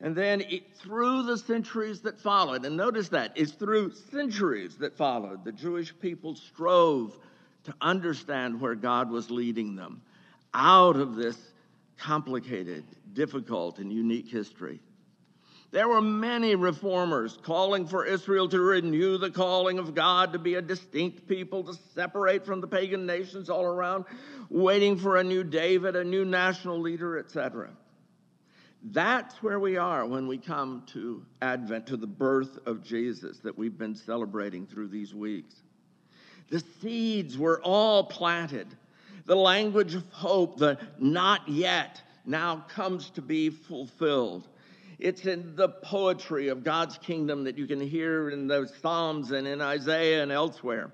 And 0.00 0.14
then 0.14 0.42
it, 0.42 0.76
through 0.76 1.22
the 1.22 1.38
centuries 1.38 2.02
that 2.02 2.20
followed, 2.20 2.64
and 2.64 2.76
notice 2.76 3.08
that 3.08 3.32
it's 3.36 3.52
through 3.52 3.92
centuries 4.10 4.76
that 4.78 4.96
followed, 4.96 5.44
the 5.44 5.52
Jewish 5.52 5.98
people 5.98 6.34
strove 6.34 7.16
to 7.64 7.74
understand 7.80 8.60
where 8.60 8.74
God 8.74 9.10
was 9.10 9.30
leading 9.30 9.74
them 9.74 10.02
out 10.52 10.96
of 10.96 11.16
this 11.16 11.36
complicated, 11.98 12.84
difficult, 13.12 13.78
and 13.78 13.92
unique 13.92 14.28
history. 14.28 14.80
There 15.70 15.88
were 15.88 16.00
many 16.00 16.54
reformers 16.54 17.36
calling 17.42 17.88
for 17.88 18.04
Israel 18.04 18.48
to 18.50 18.60
renew 18.60 19.18
the 19.18 19.30
calling 19.30 19.80
of 19.80 19.92
God 19.92 20.32
to 20.32 20.38
be 20.38 20.54
a 20.54 20.62
distinct 20.62 21.26
people, 21.26 21.64
to 21.64 21.74
separate 21.94 22.46
from 22.46 22.60
the 22.60 22.68
pagan 22.68 23.06
nations 23.06 23.50
all 23.50 23.64
around, 23.64 24.04
waiting 24.50 24.96
for 24.96 25.16
a 25.16 25.24
new 25.24 25.42
David, 25.42 25.96
a 25.96 26.04
new 26.04 26.24
national 26.24 26.78
leader, 26.78 27.18
etc. 27.18 27.70
That's 28.84 29.42
where 29.42 29.58
we 29.58 29.76
are 29.76 30.06
when 30.06 30.28
we 30.28 30.38
come 30.38 30.84
to 30.92 31.24
Advent, 31.42 31.88
to 31.88 31.96
the 31.96 32.06
birth 32.06 32.58
of 32.66 32.84
Jesus 32.84 33.38
that 33.38 33.58
we've 33.58 33.76
been 33.76 33.96
celebrating 33.96 34.66
through 34.66 34.88
these 34.88 35.12
weeks. 35.12 35.56
The 36.50 36.62
seeds 36.80 37.38
were 37.38 37.60
all 37.62 38.04
planted. 38.04 38.66
The 39.26 39.36
language 39.36 39.94
of 39.94 40.04
hope, 40.10 40.58
the 40.58 40.78
not 40.98 41.48
yet, 41.48 42.02
now 42.26 42.64
comes 42.68 43.10
to 43.10 43.22
be 43.22 43.50
fulfilled. 43.50 44.46
It's 44.98 45.26
in 45.26 45.56
the 45.56 45.68
poetry 45.68 46.48
of 46.48 46.62
God's 46.62 46.98
kingdom 46.98 47.44
that 47.44 47.58
you 47.58 47.66
can 47.66 47.80
hear 47.80 48.30
in 48.30 48.46
the 48.46 48.70
Psalms 48.80 49.32
and 49.32 49.46
in 49.46 49.60
Isaiah 49.60 50.22
and 50.22 50.30
elsewhere. 50.30 50.92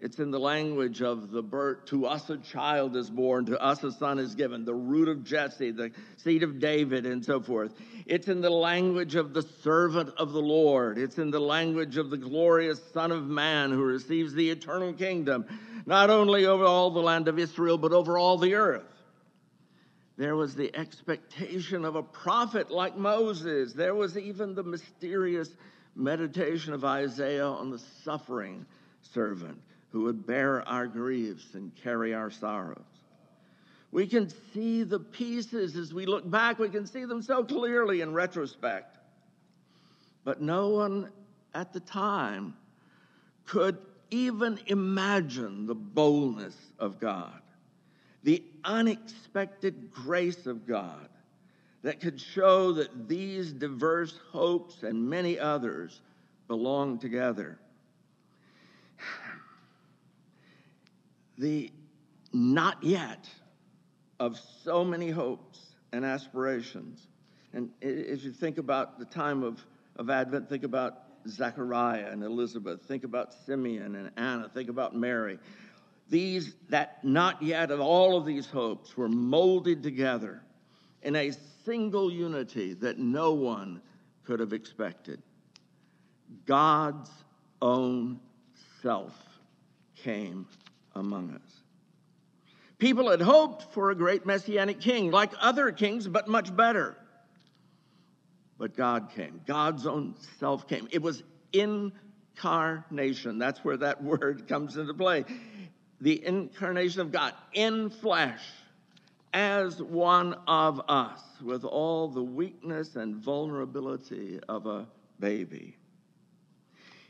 It's 0.00 0.20
in 0.20 0.30
the 0.30 0.38
language 0.38 1.02
of 1.02 1.32
the 1.32 1.42
birth. 1.42 1.86
To 1.86 2.06
us 2.06 2.30
a 2.30 2.36
child 2.36 2.94
is 2.94 3.10
born, 3.10 3.46
to 3.46 3.60
us 3.60 3.82
a 3.82 3.90
son 3.90 4.20
is 4.20 4.36
given, 4.36 4.64
the 4.64 4.74
root 4.74 5.08
of 5.08 5.24
Jesse, 5.24 5.72
the 5.72 5.90
seed 6.18 6.44
of 6.44 6.60
David, 6.60 7.04
and 7.04 7.24
so 7.24 7.40
forth. 7.40 7.74
It's 8.06 8.28
in 8.28 8.40
the 8.40 8.50
language 8.50 9.16
of 9.16 9.34
the 9.34 9.42
servant 9.42 10.10
of 10.16 10.32
the 10.32 10.40
Lord. 10.40 10.98
It's 10.98 11.18
in 11.18 11.32
the 11.32 11.40
language 11.40 11.96
of 11.96 12.10
the 12.10 12.16
glorious 12.16 12.80
Son 12.92 13.10
of 13.10 13.26
Man 13.26 13.72
who 13.72 13.82
receives 13.82 14.34
the 14.34 14.50
eternal 14.50 14.92
kingdom, 14.92 15.46
not 15.84 16.10
only 16.10 16.46
over 16.46 16.64
all 16.64 16.92
the 16.92 17.00
land 17.00 17.26
of 17.26 17.40
Israel, 17.40 17.76
but 17.76 17.92
over 17.92 18.16
all 18.16 18.38
the 18.38 18.54
earth. 18.54 18.84
There 20.16 20.36
was 20.36 20.54
the 20.54 20.74
expectation 20.76 21.84
of 21.84 21.96
a 21.96 22.02
prophet 22.04 22.70
like 22.70 22.96
Moses. 22.96 23.72
There 23.72 23.96
was 23.96 24.16
even 24.16 24.54
the 24.54 24.64
mysterious 24.64 25.48
meditation 25.96 26.72
of 26.72 26.84
Isaiah 26.84 27.46
on 27.46 27.70
the 27.70 27.80
suffering 28.04 28.64
servant 29.00 29.60
who 29.98 30.04
would 30.04 30.24
bear 30.24 30.62
our 30.68 30.86
griefs 30.86 31.54
and 31.54 31.74
carry 31.74 32.14
our 32.14 32.30
sorrows. 32.30 32.78
We 33.90 34.06
can 34.06 34.32
see 34.54 34.84
the 34.84 35.00
pieces 35.00 35.74
as 35.74 35.92
we 35.92 36.06
look 36.06 36.30
back, 36.30 36.60
we 36.60 36.68
can 36.68 36.86
see 36.86 37.04
them 37.04 37.20
so 37.20 37.42
clearly 37.42 38.00
in 38.00 38.12
retrospect. 38.12 38.96
But 40.22 40.40
no 40.40 40.68
one 40.68 41.10
at 41.52 41.72
the 41.72 41.80
time 41.80 42.54
could 43.44 43.76
even 44.12 44.60
imagine 44.66 45.66
the 45.66 45.74
boldness 45.74 46.54
of 46.78 47.00
God, 47.00 47.42
the 48.22 48.44
unexpected 48.62 49.90
grace 49.90 50.46
of 50.46 50.64
God 50.64 51.08
that 51.82 51.98
could 51.98 52.20
show 52.20 52.70
that 52.74 53.08
these 53.08 53.52
diverse 53.52 54.16
hopes 54.30 54.84
and 54.84 55.10
many 55.10 55.40
others 55.40 56.02
belong 56.46 57.00
together. 57.00 57.58
The 61.38 61.70
not 62.32 62.82
yet 62.82 63.28
of 64.20 64.38
so 64.64 64.84
many 64.84 65.10
hopes 65.10 65.60
and 65.92 66.04
aspirations. 66.04 67.06
And 67.52 67.70
as 67.80 68.24
you 68.24 68.32
think 68.32 68.58
about 68.58 68.98
the 68.98 69.04
time 69.04 69.42
of, 69.42 69.64
of 69.96 70.10
Advent, 70.10 70.48
think 70.48 70.64
about 70.64 71.04
Zechariah 71.26 72.08
and 72.10 72.22
Elizabeth, 72.22 72.82
think 72.82 73.04
about 73.04 73.32
Simeon 73.46 73.94
and 73.94 74.10
Anna, 74.16 74.50
think 74.52 74.68
about 74.68 74.94
Mary. 74.94 75.38
These, 76.10 76.54
that 76.68 77.02
not 77.04 77.42
yet 77.42 77.70
of 77.70 77.80
all 77.80 78.16
of 78.16 78.26
these 78.26 78.46
hopes 78.46 78.96
were 78.96 79.08
molded 79.08 79.82
together 79.82 80.42
in 81.02 81.14
a 81.16 81.32
single 81.64 82.10
unity 82.10 82.74
that 82.74 82.98
no 82.98 83.32
one 83.32 83.80
could 84.24 84.40
have 84.40 84.52
expected. 84.52 85.22
God's 86.46 87.10
own 87.62 88.20
self 88.82 89.14
came 89.96 90.46
among 90.98 91.30
us. 91.30 91.62
People 92.78 93.10
had 93.10 93.20
hoped 93.20 93.72
for 93.72 93.90
a 93.90 93.94
great 93.94 94.24
messianic 94.24 94.80
king, 94.80 95.10
like 95.10 95.32
other 95.40 95.72
kings, 95.72 96.06
but 96.06 96.28
much 96.28 96.54
better. 96.54 96.96
But 98.56 98.76
God 98.76 99.10
came. 99.14 99.40
God's 99.46 99.86
own 99.86 100.14
self 100.38 100.68
came. 100.68 100.88
It 100.90 101.02
was 101.02 101.22
incarnation. 101.52 103.38
That's 103.38 103.64
where 103.64 103.76
that 103.78 104.02
word 104.04 104.46
comes 104.48 104.76
into 104.76 104.94
play. 104.94 105.24
The 106.00 106.24
incarnation 106.24 107.00
of 107.00 107.10
God 107.10 107.34
in 107.52 107.90
flesh 107.90 108.42
as 109.32 109.82
one 109.82 110.34
of 110.46 110.80
us 110.88 111.20
with 111.42 111.64
all 111.64 112.08
the 112.08 112.22
weakness 112.22 112.96
and 112.96 113.16
vulnerability 113.16 114.40
of 114.48 114.66
a 114.66 114.86
baby. 115.18 115.76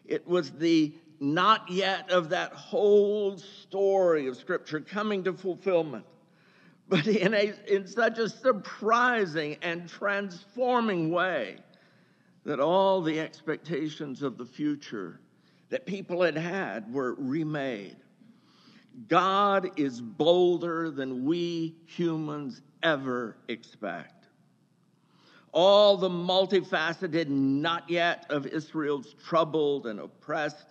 It 0.05 0.27
was 0.27 0.51
the 0.51 0.93
not 1.21 1.69
yet 1.71 2.11
of 2.11 2.29
that 2.31 2.53
whole 2.53 3.39
story 3.39 4.27
of 4.27 4.37
Scripture 4.37 4.81
coming 4.81 5.25
to 5.25 5.33
fulfillment, 5.33 6.05
but 6.89 7.07
in, 7.07 7.35
a, 7.35 7.53
in 7.67 7.87
such 7.87 8.19
a 8.19 8.29
surprising 8.29 9.57
and 9.63 9.89
transforming 9.89 11.11
way 11.11 11.57
that 12.45 12.61
all 12.61 13.03
the 13.03 13.21
expectations 13.21 14.23
of 14.23 14.39
the 14.39 14.47
future 14.47 15.21
that 15.69 15.85
people 15.85 16.23
had 16.23 16.37
had 16.37 16.93
were 16.93 17.15
remade. 17.15 17.97
God 19.07 19.71
is 19.77 20.01
bolder 20.01 20.91
than 20.91 21.25
we 21.25 21.77
humans 21.87 22.63
ever 22.83 23.37
expect. 23.49 24.27
All 25.53 25.97
the 25.97 26.09
multifaceted 26.09 27.29
not 27.29 27.89
yet 27.89 28.27
of 28.31 28.47
Israel's 28.47 29.15
troubled 29.15 29.87
and 29.87 30.01
oppressed 30.01 30.67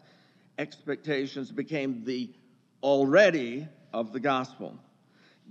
expectations 0.57 1.51
became 1.51 2.03
the 2.03 2.31
already 2.81 3.67
of 3.93 4.13
the 4.13 4.19
gospel. 4.19 4.77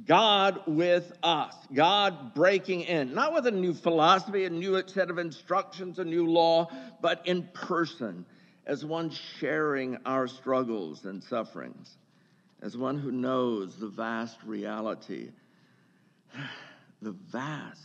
God 0.04 0.60
with 0.66 1.12
us, 1.22 1.54
God 1.72 2.34
breaking 2.34 2.82
in, 2.82 3.14
not 3.14 3.32
with 3.32 3.46
a 3.46 3.50
new 3.50 3.72
philosophy, 3.72 4.44
a 4.44 4.50
new 4.50 4.82
set 4.86 5.08
of 5.08 5.18
instructions, 5.18 5.98
a 5.98 6.04
new 6.04 6.26
law, 6.26 6.68
but 7.00 7.26
in 7.26 7.44
person, 7.54 8.26
as 8.66 8.84
one 8.84 9.10
sharing 9.10 9.96
our 10.04 10.28
struggles 10.28 11.06
and 11.06 11.22
sufferings, 11.22 11.96
as 12.60 12.76
one 12.76 12.98
who 12.98 13.10
knows 13.10 13.76
the 13.76 13.88
vast 13.88 14.36
reality, 14.44 15.30
the 17.02 17.12
vast 17.12 17.80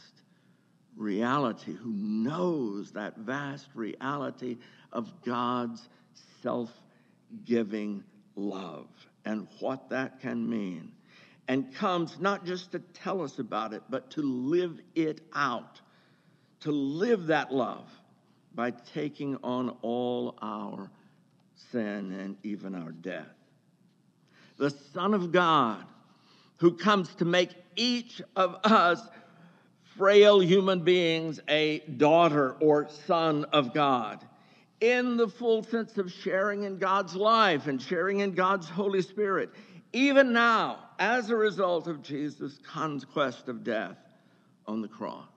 reality, 0.97 1.73
who 1.73 1.93
knows 1.93 2.91
that 2.91 3.17
vast 3.17 3.67
reality 3.73 4.57
of 4.91 5.09
God's 5.23 5.87
self 6.41 6.69
giving 7.45 8.03
love 8.35 8.88
and 9.25 9.47
what 9.59 9.89
that 9.89 10.19
can 10.19 10.50
mean. 10.50 10.91
And 11.47 11.73
comes 11.75 12.19
not 12.19 12.45
just 12.45 12.71
to 12.71 12.79
tell 12.79 13.21
us 13.21 13.39
about 13.39 13.73
it, 13.73 13.83
but 13.89 14.11
to 14.11 14.21
live 14.21 14.79
it 14.95 15.21
out, 15.33 15.81
to 16.62 16.71
live 16.71 17.27
that 17.27 17.53
love 17.53 17.89
by 18.53 18.71
taking 18.71 19.38
on 19.43 19.75
all 19.82 20.38
our 20.41 20.89
sin 21.71 22.13
and 22.13 22.38
even 22.43 22.75
our 22.75 22.91
death. 22.91 23.27
The 24.58 24.69
Son 24.69 25.13
of 25.13 25.32
God, 25.32 25.84
who 26.58 26.73
comes 26.77 27.13
to 27.15 27.25
make 27.25 27.49
each 27.75 28.21
of 28.36 28.58
us 28.63 29.01
frail 29.97 30.39
human 30.39 30.82
beings 30.82 31.39
a 31.47 31.79
daughter 31.79 32.53
or 32.60 32.88
son 33.08 33.45
of 33.45 33.73
God 33.73 34.25
in 34.82 35.15
the 35.15 35.28
full 35.28 35.63
sense 35.63 35.98
of 35.98 36.12
sharing 36.12 36.63
in 36.63 36.80
God's 36.80 37.15
life 37.15 37.67
and 37.67 37.82
sharing 37.82 38.20
in 38.20 38.34
God's 38.34 38.67
Holy 38.67 39.04
Spirit, 39.04 39.52
even 39.94 40.34
now, 40.34 40.80
as 40.98 41.30
a 41.30 41.36
result 41.36 41.88
of 41.88 42.02
Jesus' 42.02 42.60
conquest 42.65 43.48
of 43.48 43.63
death 43.63 43.98
on 44.67 44.82
the 44.82 44.88
cross. 44.88 45.28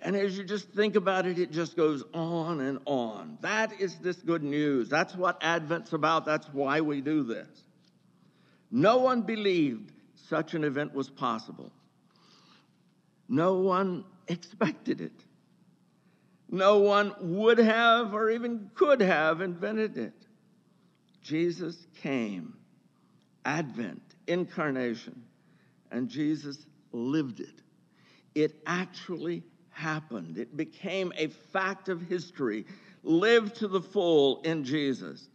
And 0.00 0.16
as 0.16 0.36
you 0.36 0.42
just 0.42 0.68
think 0.70 0.96
about 0.96 1.26
it, 1.26 1.38
it 1.38 1.52
just 1.52 1.76
goes 1.76 2.02
on 2.12 2.60
and 2.60 2.80
on. 2.86 3.38
That 3.40 3.80
is 3.80 3.96
this 3.98 4.16
good 4.16 4.42
news. 4.42 4.88
That's 4.88 5.14
what 5.14 5.40
Advent's 5.42 5.92
about. 5.92 6.24
That's 6.24 6.48
why 6.48 6.80
we 6.80 7.00
do 7.00 7.22
this. 7.22 7.48
No 8.70 8.98
one 8.98 9.22
believed 9.22 9.92
such 10.28 10.54
an 10.54 10.64
event 10.64 10.92
was 10.92 11.08
possible. 11.08 11.70
No 13.28 13.54
one 13.58 14.04
expected 14.26 15.00
it. 15.00 15.12
No 16.52 16.80
one 16.80 17.14
would 17.18 17.56
have 17.56 18.12
or 18.12 18.30
even 18.30 18.70
could 18.74 19.00
have 19.00 19.40
invented 19.40 19.96
it. 19.96 20.12
Jesus 21.22 21.86
came, 22.02 22.52
Advent, 23.46 24.02
incarnation, 24.26 25.24
and 25.90 26.10
Jesus 26.10 26.66
lived 26.92 27.40
it. 27.40 27.62
It 28.34 28.60
actually 28.66 29.42
happened. 29.70 30.36
It 30.36 30.54
became 30.54 31.10
a 31.16 31.28
fact 31.28 31.88
of 31.88 32.02
history, 32.02 32.66
lived 33.02 33.56
to 33.56 33.66
the 33.66 33.80
full 33.80 34.42
in 34.42 34.62
Jesus, 34.62 35.30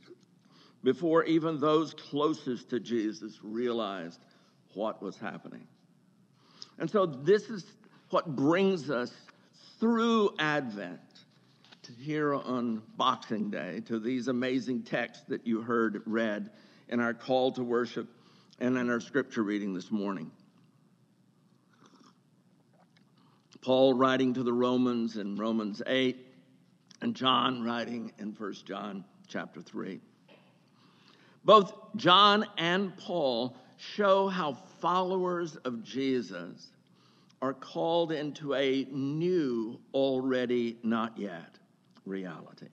before 0.84 1.24
even 1.24 1.60
those 1.60 1.96
closest 1.96 2.70
to 2.70 2.80
Jesus 2.80 3.40
realized 3.42 4.20
what 4.76 5.02
was 5.02 5.18
happening. 5.18 5.66
And 6.78 6.88
so, 6.88 7.08
this 7.08 7.50
is 7.50 7.66
what 8.12 8.36
brings 8.36 8.92
us 8.92 9.12
through 9.80 10.36
Advent 10.38 11.00
here 11.96 12.34
on 12.34 12.82
Boxing 12.98 13.50
Day 13.50 13.82
to 13.86 14.00
these 14.00 14.28
amazing 14.28 14.84
texts 14.84 15.24
that 15.28 15.46
you 15.48 15.62
heard 15.62 16.02
read 16.06 16.50
in 16.90 17.00
our 17.00 17.14
call 17.14 17.52
to 17.54 17.64
worship 17.64 18.08
and 18.60 18.78
in 18.78 18.90
our 18.90 19.00
scripture 19.00 19.44
reading 19.44 19.74
this 19.74 19.92
morning. 19.92 20.32
Paul 23.62 23.94
writing 23.94 24.34
to 24.34 24.44
the 24.44 24.54
Romans 24.54 25.18
in 25.18 25.36
Romans 25.36 25.82
8, 25.86 26.18
and 27.02 27.16
John 27.16 27.64
writing 27.64 28.12
in 28.18 28.34
1 28.34 28.54
John 28.66 29.06
chapter 29.28 29.62
3. 29.62 30.00
Both 31.46 31.74
John 31.96 32.46
and 32.58 32.96
Paul 32.98 33.56
show 33.78 34.28
how 34.28 34.54
followers 34.80 35.56
of 35.58 35.84
Jesus 35.84 36.72
are 37.42 37.54
called 37.54 38.12
into 38.12 38.54
a 38.56 38.86
new, 38.92 39.80
already 39.94 40.78
not 40.84 41.18
yet 41.18 41.58
reality. 42.08 42.68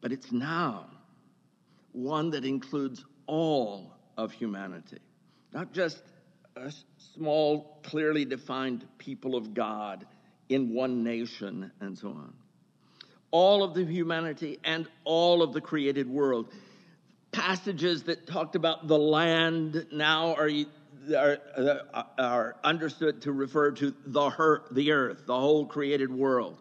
But 0.00 0.12
it's 0.12 0.32
now 0.32 0.86
one 1.92 2.30
that 2.30 2.44
includes 2.44 3.04
all 3.26 3.92
of 4.16 4.32
humanity, 4.32 4.98
not 5.52 5.72
just 5.72 6.02
a 6.56 6.72
small, 7.14 7.80
clearly 7.82 8.24
defined 8.24 8.86
people 8.98 9.36
of 9.36 9.54
God 9.54 10.06
in 10.48 10.74
one 10.74 11.04
nation 11.04 11.70
and 11.80 11.96
so 11.96 12.08
on. 12.08 12.32
All 13.30 13.62
of 13.62 13.74
the 13.74 13.84
humanity 13.84 14.58
and 14.64 14.88
all 15.04 15.42
of 15.42 15.52
the 15.52 15.60
created 15.60 16.08
world. 16.08 16.52
Passages 17.30 18.04
that 18.04 18.26
talked 18.26 18.56
about 18.56 18.88
the 18.88 18.98
land 18.98 19.86
now 19.92 20.34
are 20.34 20.50
are, 21.14 21.38
uh, 21.56 22.02
are 22.18 22.56
understood 22.62 23.22
to 23.22 23.32
refer 23.32 23.70
to 23.72 23.94
the, 24.06 24.30
her, 24.30 24.62
the 24.70 24.92
earth, 24.92 25.26
the 25.26 25.38
whole 25.38 25.66
created 25.66 26.12
world. 26.12 26.58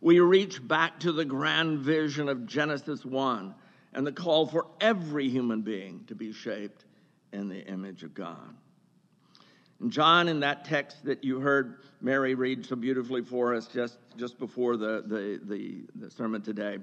We 0.00 0.20
reach 0.20 0.66
back 0.66 1.00
to 1.00 1.12
the 1.12 1.24
grand 1.24 1.80
vision 1.80 2.28
of 2.28 2.46
Genesis 2.46 3.04
1 3.04 3.54
and 3.94 4.06
the 4.06 4.12
call 4.12 4.46
for 4.46 4.66
every 4.80 5.28
human 5.28 5.62
being 5.62 6.04
to 6.08 6.14
be 6.14 6.32
shaped 6.32 6.84
in 7.32 7.48
the 7.48 7.64
image 7.66 8.02
of 8.02 8.14
God. 8.14 8.54
And 9.80 9.90
John, 9.90 10.28
in 10.28 10.40
that 10.40 10.64
text 10.64 11.04
that 11.04 11.24
you 11.24 11.40
heard 11.40 11.78
Mary 12.00 12.34
read 12.34 12.64
so 12.64 12.76
beautifully 12.76 13.22
for 13.22 13.54
us 13.54 13.66
just, 13.66 13.98
just 14.16 14.38
before 14.38 14.76
the, 14.76 15.02
the, 15.06 15.40
the, 15.42 15.84
the 15.96 16.10
sermon 16.10 16.42
today, 16.42 16.78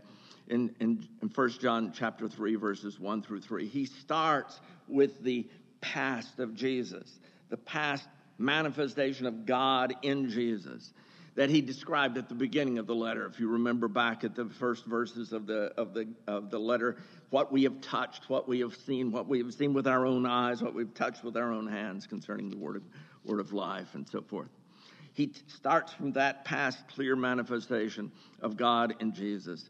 in, 0.48 0.76
in, 0.80 1.08
in 1.22 1.30
1 1.30 1.50
John 1.62 1.94
chapter 1.96 2.28
3, 2.28 2.56
verses 2.56 3.00
1 3.00 3.22
through 3.22 3.42
3, 3.42 3.68
he 3.68 3.86
starts 3.86 4.60
with 4.88 5.24
the 5.24 5.48
past 5.84 6.40
of 6.40 6.56
Jesus, 6.56 7.20
the 7.50 7.58
past 7.58 8.08
manifestation 8.38 9.26
of 9.26 9.46
God 9.46 9.94
in 10.02 10.30
Jesus 10.30 10.94
that 11.36 11.50
he 11.50 11.62
described 11.62 12.18
at 12.18 12.30
the 12.30 12.36
beginning 12.36 12.78
of 12.78 12.86
the 12.86 12.94
letter. 12.94 13.26
If 13.26 13.40
you 13.40 13.50
remember 13.50 13.88
back 13.88 14.24
at 14.24 14.36
the 14.36 14.46
first 14.46 14.86
verses 14.86 15.34
of 15.34 15.48
the, 15.48 15.74
of 15.78 15.94
the, 15.94 16.08
of 16.28 16.52
the 16.52 16.60
letter, 16.60 16.98
what 17.32 17.52
we 17.52 17.64
have 17.64 17.82
touched, 17.82 18.30
what 18.30 18.48
we 18.48 18.60
have 18.60 18.76
seen, 18.76 19.12
what 19.12 19.28
we 19.28 19.40
have 19.40 19.54
seen 19.54 19.74
with 19.74 19.88
our 19.88 20.06
own 20.06 20.26
eyes, 20.26 20.62
what 20.62 20.76
we've 20.76 20.94
touched 20.94 21.24
with 21.24 21.36
our 21.36 21.52
own 21.52 21.68
hands 21.68 22.06
concerning 22.06 22.50
the 22.50 22.58
word 22.58 22.76
of, 22.76 22.84
word 23.26 23.40
of 23.40 23.52
life 23.52 23.96
and 23.96 24.08
so 24.08 24.22
forth. 24.22 24.50
He 25.14 25.28
t- 25.28 25.42
starts 25.48 25.92
from 25.94 26.12
that 26.14 26.46
past 26.46 26.88
clear 26.88 27.16
manifestation 27.16 28.12
of 28.42 28.56
God 28.56 28.96
in 29.00 29.14
Jesus 29.14 29.70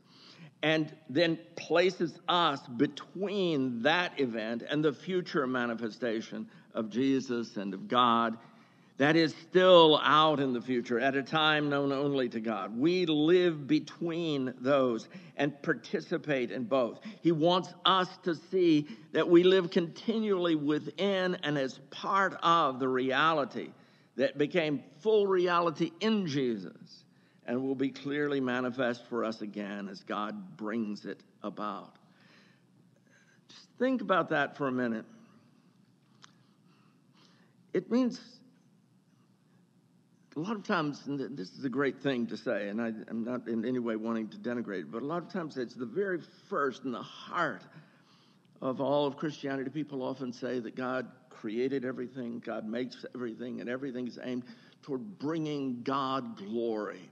and 0.63 0.95
then 1.09 1.37
places 1.57 2.17
us 2.29 2.61
between 2.77 3.81
that 3.81 4.17
event 4.19 4.63
and 4.67 4.83
the 4.83 4.93
future 4.93 5.45
manifestation 5.45 6.49
of 6.73 6.89
Jesus 6.89 7.57
and 7.57 7.73
of 7.73 7.89
God 7.89 8.37
that 8.97 9.15
is 9.15 9.35
still 9.49 9.99
out 10.03 10.39
in 10.39 10.53
the 10.53 10.61
future 10.61 10.99
at 10.99 11.15
a 11.15 11.23
time 11.23 11.69
known 11.69 11.91
only 11.91 12.29
to 12.29 12.39
God. 12.39 12.77
We 12.77 13.05
live 13.07 13.67
between 13.67 14.53
those 14.61 15.09
and 15.35 15.59
participate 15.63 16.51
in 16.51 16.63
both. 16.65 16.99
He 17.21 17.31
wants 17.31 17.73
us 17.85 18.07
to 18.23 18.35
see 18.35 18.87
that 19.11 19.27
we 19.27 19.43
live 19.43 19.71
continually 19.71 20.55
within 20.55 21.35
and 21.43 21.57
as 21.57 21.79
part 21.89 22.35
of 22.43 22.79
the 22.79 22.87
reality 22.87 23.71
that 24.15 24.37
became 24.37 24.83
full 25.01 25.25
reality 25.27 25.91
in 25.99 26.27
Jesus 26.27 27.02
and 27.45 27.61
will 27.61 27.75
be 27.75 27.89
clearly 27.89 28.39
manifest 28.39 29.05
for 29.09 29.23
us 29.25 29.41
again 29.41 29.89
as 29.89 30.01
God 30.01 30.57
brings 30.57 31.05
it 31.05 31.21
about. 31.41 31.95
Just 33.49 33.67
think 33.79 34.01
about 34.01 34.29
that 34.29 34.57
for 34.57 34.67
a 34.67 34.71
minute. 34.71 35.05
It 37.73 37.91
means 37.91 38.21
a 40.35 40.39
lot 40.39 40.55
of 40.55 40.63
times, 40.63 41.03
this 41.05 41.51
is 41.51 41.63
a 41.63 41.69
great 41.69 42.01
thing 42.01 42.25
to 42.27 42.37
say, 42.37 42.69
and 42.69 42.81
I, 42.81 42.87
am 43.09 43.23
not 43.23 43.47
in 43.47 43.65
any 43.65 43.79
way 43.79 43.95
wanting 43.95 44.29
to 44.29 44.37
denigrate 44.37 44.81
it, 44.81 44.91
but 44.91 45.03
a 45.03 45.05
lot 45.05 45.21
of 45.21 45.31
times 45.31 45.57
it's 45.57 45.75
the 45.75 45.85
very 45.85 46.21
first 46.49 46.85
and 46.85 46.93
the 46.93 47.01
heart 47.01 47.63
of 48.61 48.81
all 48.81 49.05
of 49.05 49.15
Christianity. 49.15 49.69
People 49.69 50.01
often 50.01 50.33
say 50.33 50.59
that 50.59 50.75
God 50.75 51.07
created 51.29 51.85
everything, 51.85 52.41
God 52.43 52.65
makes 52.65 53.05
everything, 53.13 53.61
and 53.61 53.69
everything 53.69 54.07
is 54.07 54.17
aimed 54.23 54.43
toward 54.81 55.19
bringing 55.19 55.83
God 55.83 56.37
glory 56.37 57.09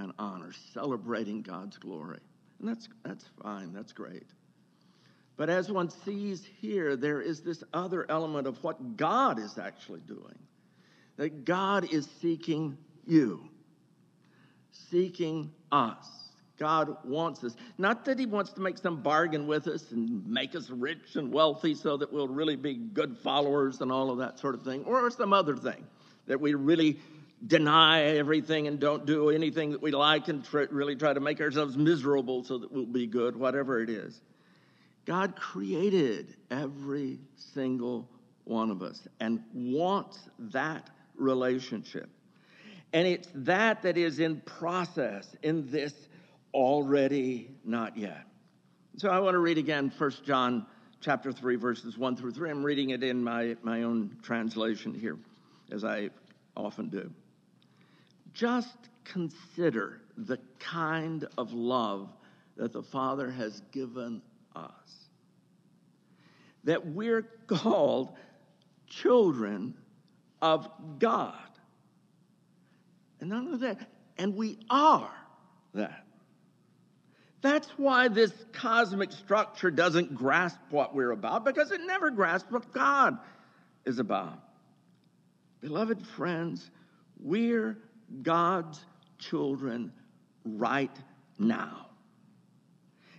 and 0.00 0.12
honor, 0.18 0.52
celebrating 0.72 1.42
God's 1.42 1.78
glory. 1.78 2.20
And 2.58 2.68
that's, 2.68 2.88
that's 3.04 3.24
fine, 3.42 3.72
that's 3.72 3.92
great. 3.92 4.26
But 5.36 5.48
as 5.48 5.70
one 5.70 5.88
sees 5.88 6.46
here, 6.60 6.96
there 6.96 7.20
is 7.20 7.40
this 7.40 7.64
other 7.72 8.04
element 8.10 8.46
of 8.46 8.62
what 8.62 8.96
God 8.96 9.38
is 9.38 9.56
actually 9.58 10.00
doing 10.00 10.38
that 11.16 11.44
God 11.44 11.92
is 11.92 12.08
seeking 12.20 12.76
you, 13.06 13.48
seeking 14.70 15.52
us. 15.72 16.06
God 16.58 16.94
wants 17.04 17.42
us. 17.42 17.56
Not 17.78 18.04
that 18.04 18.18
He 18.18 18.26
wants 18.26 18.52
to 18.52 18.60
make 18.60 18.76
some 18.76 19.02
bargain 19.02 19.46
with 19.46 19.66
us 19.66 19.92
and 19.92 20.26
make 20.26 20.54
us 20.54 20.68
rich 20.68 21.16
and 21.16 21.32
wealthy 21.32 21.74
so 21.74 21.96
that 21.96 22.12
we'll 22.12 22.28
really 22.28 22.56
be 22.56 22.74
good 22.74 23.16
followers 23.16 23.80
and 23.80 23.90
all 23.90 24.10
of 24.10 24.18
that 24.18 24.38
sort 24.38 24.54
of 24.54 24.62
thing, 24.62 24.84
or 24.84 25.10
some 25.10 25.32
other 25.32 25.56
thing 25.56 25.86
that 26.26 26.38
we 26.38 26.52
really 26.52 26.98
deny 27.46 28.02
everything 28.02 28.66
and 28.66 28.78
don't 28.78 29.06
do 29.06 29.30
anything 29.30 29.70
that 29.72 29.80
we 29.80 29.90
like 29.90 30.28
and 30.28 30.44
tr- 30.44 30.64
really 30.70 30.96
try 30.96 31.12
to 31.12 31.20
make 31.20 31.40
ourselves 31.40 31.76
miserable 31.76 32.44
so 32.44 32.58
that 32.58 32.70
we'll 32.70 32.84
be 32.84 33.06
good, 33.06 33.36
whatever 33.36 33.80
it 33.82 33.88
is. 33.88 34.20
God 35.06 35.36
created 35.36 36.36
every 36.50 37.18
single 37.36 38.08
one 38.44 38.70
of 38.70 38.82
us 38.82 39.06
and 39.20 39.42
wants 39.54 40.18
that 40.38 40.90
relationship. 41.16 42.08
And 42.92 43.06
it's 43.06 43.28
that 43.34 43.82
that 43.82 43.96
is 43.96 44.18
in 44.18 44.40
process 44.40 45.34
in 45.42 45.70
this 45.70 45.94
already 46.52 47.50
not 47.64 47.96
yet. 47.96 48.24
So 48.96 49.08
I 49.08 49.20
want 49.20 49.34
to 49.34 49.38
read 49.38 49.58
again 49.58 49.92
1 49.96 50.12
John 50.24 50.66
chapter 51.00 51.32
3 51.32 51.56
verses 51.56 51.96
1 51.96 52.16
through 52.16 52.32
3. 52.32 52.50
I'm 52.50 52.64
reading 52.64 52.90
it 52.90 53.02
in 53.02 53.22
my, 53.22 53.56
my 53.62 53.84
own 53.84 54.16
translation 54.22 54.92
here 54.92 55.16
as 55.70 55.84
I 55.84 56.10
often 56.56 56.88
do. 56.88 57.10
Just 58.32 58.76
consider 59.04 60.00
the 60.16 60.38
kind 60.58 61.26
of 61.38 61.52
love 61.52 62.12
that 62.56 62.72
the 62.72 62.82
Father 62.82 63.30
has 63.30 63.62
given 63.72 64.22
us. 64.54 65.08
That 66.64 66.86
we're 66.86 67.22
called 67.46 68.16
children 68.86 69.74
of 70.42 70.68
God. 70.98 71.34
And 73.20 73.30
none 73.30 73.48
of 73.48 73.60
that. 73.60 73.88
And 74.18 74.36
we 74.36 74.58
are 74.68 75.10
that. 75.74 76.04
That's 77.42 77.68
why 77.78 78.08
this 78.08 78.32
cosmic 78.52 79.12
structure 79.12 79.70
doesn't 79.70 80.14
grasp 80.14 80.58
what 80.68 80.94
we're 80.94 81.12
about, 81.12 81.44
because 81.44 81.70
it 81.70 81.80
never 81.86 82.10
grasps 82.10 82.50
what 82.50 82.70
God 82.72 83.16
is 83.86 83.98
about. 83.98 84.38
Beloved 85.62 86.06
friends, 86.06 86.70
we're 87.18 87.78
God's 88.22 88.80
children 89.18 89.92
right 90.44 90.96
now. 91.38 91.86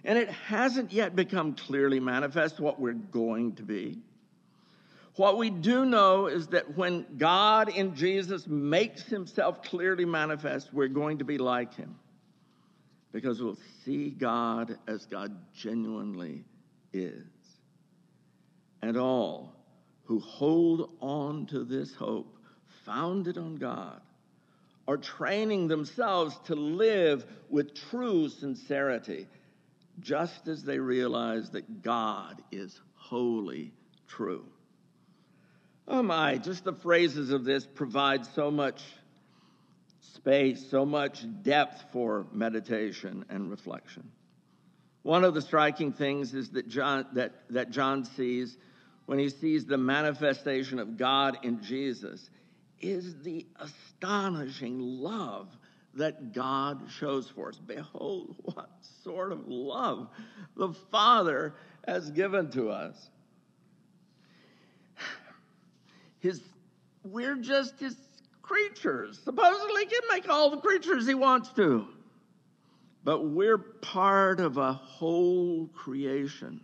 And 0.04 0.18
it 0.18 0.30
hasn't 0.30 0.92
yet 0.92 1.16
become 1.16 1.54
clearly 1.54 2.00
manifest 2.00 2.60
what 2.60 2.80
we're 2.80 2.94
going 2.94 3.56
to 3.56 3.64
be. 3.64 4.00
What 5.16 5.38
we 5.38 5.50
do 5.50 5.86
know 5.86 6.28
is 6.28 6.48
that 6.48 6.78
when 6.78 7.06
God 7.18 7.70
in 7.70 7.96
Jesus 7.96 8.48
makes 8.48 9.04
himself 9.04 9.62
clearly 9.64 10.06
manifest, 10.06 10.74
we're 10.74 10.88
going 10.88 11.20
to 11.20 11.26
be 11.26 11.38
like 11.38 11.76
him 11.76 11.96
because 13.12 13.42
we'll 13.42 13.58
see 13.84 14.10
God 14.10 14.78
as 14.88 15.06
God 15.06 15.36
genuinely 15.54 16.46
is. 16.94 17.26
And 18.82 18.98
all 18.98 19.54
who 20.06 20.20
hold 20.20 20.92
on 21.02 21.46
to 21.48 21.64
this 21.64 21.94
hope, 21.94 22.38
founded 22.86 23.38
on 23.38 23.58
God, 23.58 24.02
are 24.92 24.98
training 24.98 25.70
themselves 25.70 26.38
to 26.46 26.54
live 26.54 27.26
with 27.50 27.74
true 27.90 28.28
sincerity, 28.28 29.26
just 30.02 30.50
as 30.50 30.64
they 30.64 30.80
realize 30.80 31.50
that 31.52 31.82
God 31.82 32.42
is 32.52 32.78
wholly 32.96 33.72
true. 34.08 34.46
Oh 35.88 36.04
my, 36.04 36.38
just 36.38 36.66
the 36.66 36.74
phrases 36.74 37.32
of 37.32 37.46
this 37.46 37.66
provide 37.66 38.26
so 38.26 38.52
much 38.52 38.84
space, 40.02 40.70
so 40.70 40.86
much 40.86 41.26
depth 41.42 41.86
for 41.94 42.28
meditation 42.34 43.24
and 43.30 43.50
reflection. 43.50 44.12
One 45.04 45.24
of 45.24 45.34
the 45.34 45.42
striking 45.42 45.94
things 45.94 46.34
is 46.34 46.50
that 46.50 46.68
John, 46.68 47.06
that, 47.14 47.32
that 47.50 47.72
John 47.72 48.04
sees 48.04 48.58
when 49.06 49.20
he 49.20 49.30
sees 49.30 49.66
the 49.66 49.78
manifestation 49.78 50.80
of 50.80 50.98
God 50.98 51.38
in 51.44 51.64
Jesus 51.64 52.30
is 52.82 53.22
the 53.24 53.46
astonishing 53.60 54.80
love 54.80 55.48
that 55.94 56.34
God 56.34 56.84
shows 56.90 57.30
for 57.30 57.50
us. 57.50 57.58
Behold, 57.58 58.36
what 58.44 58.70
sort 59.04 59.32
of 59.32 59.48
love 59.48 60.08
the 60.56 60.74
Father 60.90 61.54
has 61.88 62.12
given 62.12 62.50
to 62.52 62.70
us 62.70 63.10
his 66.20 66.42
we're 67.04 67.36
just 67.36 67.80
his 67.80 67.96
creatures. 68.42 69.20
Supposedly 69.24 69.82
he 69.82 69.88
can 69.88 70.02
make 70.10 70.30
all 70.30 70.52
the 70.52 70.58
creatures 70.58 71.08
he 71.08 71.16
wants 71.16 71.50
to. 71.54 71.88
But 73.04 73.26
we're 73.30 73.58
part 73.58 74.40
of 74.40 74.58
a 74.58 74.74
whole 74.74 75.68
creation 75.68 76.62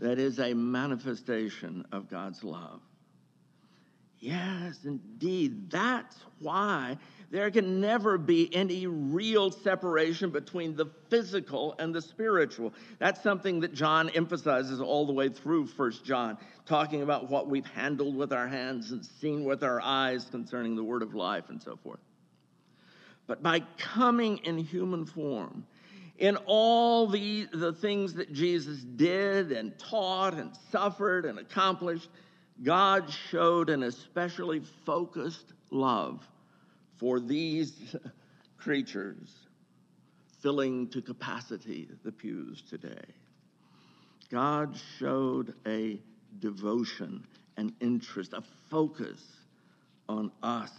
that 0.00 0.18
is 0.18 0.40
a 0.40 0.52
manifestation 0.54 1.86
of 1.92 2.10
God's 2.10 2.42
love. 2.42 2.80
Yes, 4.24 4.78
indeed. 4.84 5.70
That's 5.70 6.16
why 6.38 6.96
there 7.30 7.50
can 7.50 7.78
never 7.82 8.16
be 8.16 8.48
any 8.54 8.86
real 8.86 9.50
separation 9.50 10.30
between 10.30 10.74
the 10.76 10.86
physical 11.10 11.74
and 11.78 11.94
the 11.94 12.00
spiritual. 12.00 12.72
That's 12.98 13.22
something 13.22 13.60
that 13.60 13.74
John 13.74 14.08
emphasizes 14.08 14.80
all 14.80 15.04
the 15.04 15.12
way 15.12 15.28
through 15.28 15.66
First 15.66 16.06
John, 16.06 16.38
talking 16.64 17.02
about 17.02 17.28
what 17.28 17.50
we've 17.50 17.66
handled 17.66 18.16
with 18.16 18.32
our 18.32 18.48
hands 18.48 18.92
and 18.92 19.04
seen 19.04 19.44
with 19.44 19.62
our 19.62 19.82
eyes 19.82 20.24
concerning 20.30 20.74
the 20.74 20.84
word 20.84 21.02
of 21.02 21.14
life 21.14 21.50
and 21.50 21.62
so 21.62 21.76
forth. 21.76 22.00
But 23.26 23.42
by 23.42 23.60
coming 23.76 24.38
in 24.38 24.56
human 24.56 25.04
form, 25.04 25.66
in 26.16 26.38
all 26.46 27.08
the, 27.08 27.46
the 27.52 27.74
things 27.74 28.14
that 28.14 28.32
Jesus 28.32 28.78
did 28.78 29.52
and 29.52 29.78
taught 29.78 30.32
and 30.32 30.50
suffered 30.70 31.26
and 31.26 31.38
accomplished, 31.38 32.08
God 32.62 33.10
showed 33.30 33.68
an 33.68 33.82
especially 33.82 34.60
focused 34.86 35.52
love 35.70 36.26
for 36.96 37.20
these 37.20 37.96
creatures, 38.56 39.28
filling 40.40 40.88
to 40.88 41.02
capacity 41.02 41.88
the 42.04 42.12
pews 42.12 42.62
today. 42.68 43.04
God 44.30 44.76
showed 44.98 45.54
a 45.66 46.00
devotion, 46.38 47.26
an 47.56 47.74
interest, 47.80 48.32
a 48.32 48.42
focus 48.70 49.20
on 50.08 50.30
us 50.42 50.70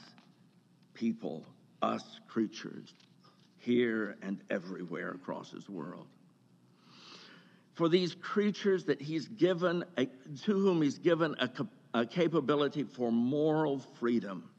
people, 0.95 1.45
us 1.81 2.19
creatures, 2.27 2.93
here 3.59 4.15
and 4.23 4.41
everywhere 4.49 5.11
across 5.11 5.51
his 5.51 5.69
world. 5.69 6.07
For 7.75 7.89
these 7.89 8.15
creatures 8.15 8.85
that 8.85 9.01
he's 9.01 9.27
given, 9.27 9.83
a, 9.97 10.05
to 10.05 10.53
whom 10.53 10.81
he's 10.81 10.97
given 10.97 11.35
a, 11.39 11.49
a 11.93 12.05
capability 12.05 12.83
for 12.83 13.11
moral 13.11 13.79
freedom, 13.99 14.49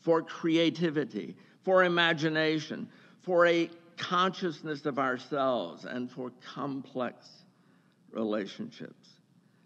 for 0.00 0.22
creativity, 0.22 1.34
for 1.64 1.82
imagination, 1.84 2.88
for 3.22 3.46
a 3.46 3.70
consciousness 3.96 4.84
of 4.84 4.98
ourselves, 4.98 5.86
and 5.86 6.10
for 6.10 6.30
complex 6.54 7.26
relationships. 8.10 9.08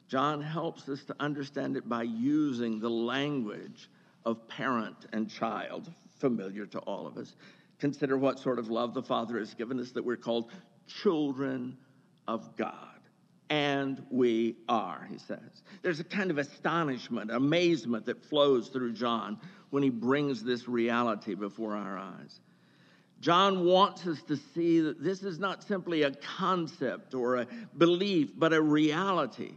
John 0.09 0.41
helps 0.41 0.89
us 0.89 1.03
to 1.05 1.17
understand 1.19 1.77
it 1.77 1.89
by 1.89 2.05
using 2.05 2.79
the 2.79 2.91
language 2.91 3.91
of 4.25 4.47
parent 4.47 4.97
and 5.13 5.29
child, 5.29 5.91
familiar 6.21 6.67
to 6.67 6.79
all 6.81 7.07
of 7.09 7.17
us. 7.17 7.35
Consider 7.81 8.17
what 8.17 8.39
sort 8.39 8.61
of 8.61 8.71
love 8.71 8.95
the 8.95 9.03
Father 9.03 9.39
has 9.39 9.55
given 9.55 9.81
us 9.81 9.91
that 9.93 10.05
we're 10.05 10.17
called 10.17 10.53
children 10.87 11.77
of 12.29 12.57
God. 12.57 12.73
And 13.49 14.05
we 14.11 14.57
are, 14.69 15.07
he 15.11 15.19
says. 15.19 15.63
There's 15.83 16.01
a 16.01 16.05
kind 16.05 16.31
of 16.31 16.39
astonishment, 16.39 17.31
amazement 17.31 18.07
that 18.07 18.25
flows 18.25 18.69
through 18.69 18.95
John 18.95 19.39
when 19.71 19.83
he 19.83 19.91
brings 19.91 20.43
this 20.43 20.67
reality 20.69 21.35
before 21.35 21.77
our 21.77 21.99
eyes. 21.99 22.41
John 23.21 23.65
wants 23.65 24.07
us 24.07 24.23
to 24.25 24.37
see 24.37 24.81
that 24.81 25.03
this 25.03 25.23
is 25.23 25.39
not 25.39 25.63
simply 25.63 26.03
a 26.03 26.11
concept 26.11 27.15
or 27.15 27.37
a 27.37 27.47
belief, 27.79 28.31
but 28.37 28.53
a 28.53 28.61
reality 28.61 29.55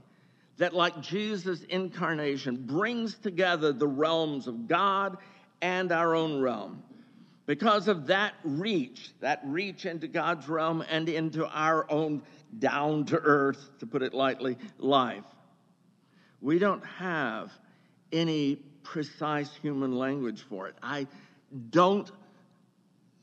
that, 0.58 0.74
like 0.74 1.02
Jesus' 1.02 1.64
incarnation, 1.64 2.66
brings 2.66 3.16
together 3.16 3.74
the 3.74 3.88
realms 3.88 4.48
of 4.48 4.68
God 4.68 5.18
and 5.62 5.92
our 5.92 6.16
own 6.16 6.42
realm. 6.42 6.84
Because 7.50 7.88
of 7.88 8.06
that 8.06 8.36
reach, 8.44 9.10
that 9.22 9.42
reach 9.44 9.88
into 9.88 10.08
God's 10.08 10.48
realm 10.48 10.84
and 10.88 11.10
into 11.10 11.48
our 11.48 11.92
own 11.92 12.22
down 12.60 13.06
to 13.06 13.18
earth, 13.18 13.72
to 13.80 13.88
put 13.88 14.04
it 14.04 14.14
lightly, 14.14 14.56
life. 14.78 15.24
We 16.42 16.60
don't 16.60 16.86
have 16.86 17.52
any 18.12 18.58
precise 18.84 19.52
human 19.64 19.98
language 19.98 20.46
for 20.48 20.68
it. 20.68 20.76
I 20.84 21.08
don't 21.72 22.12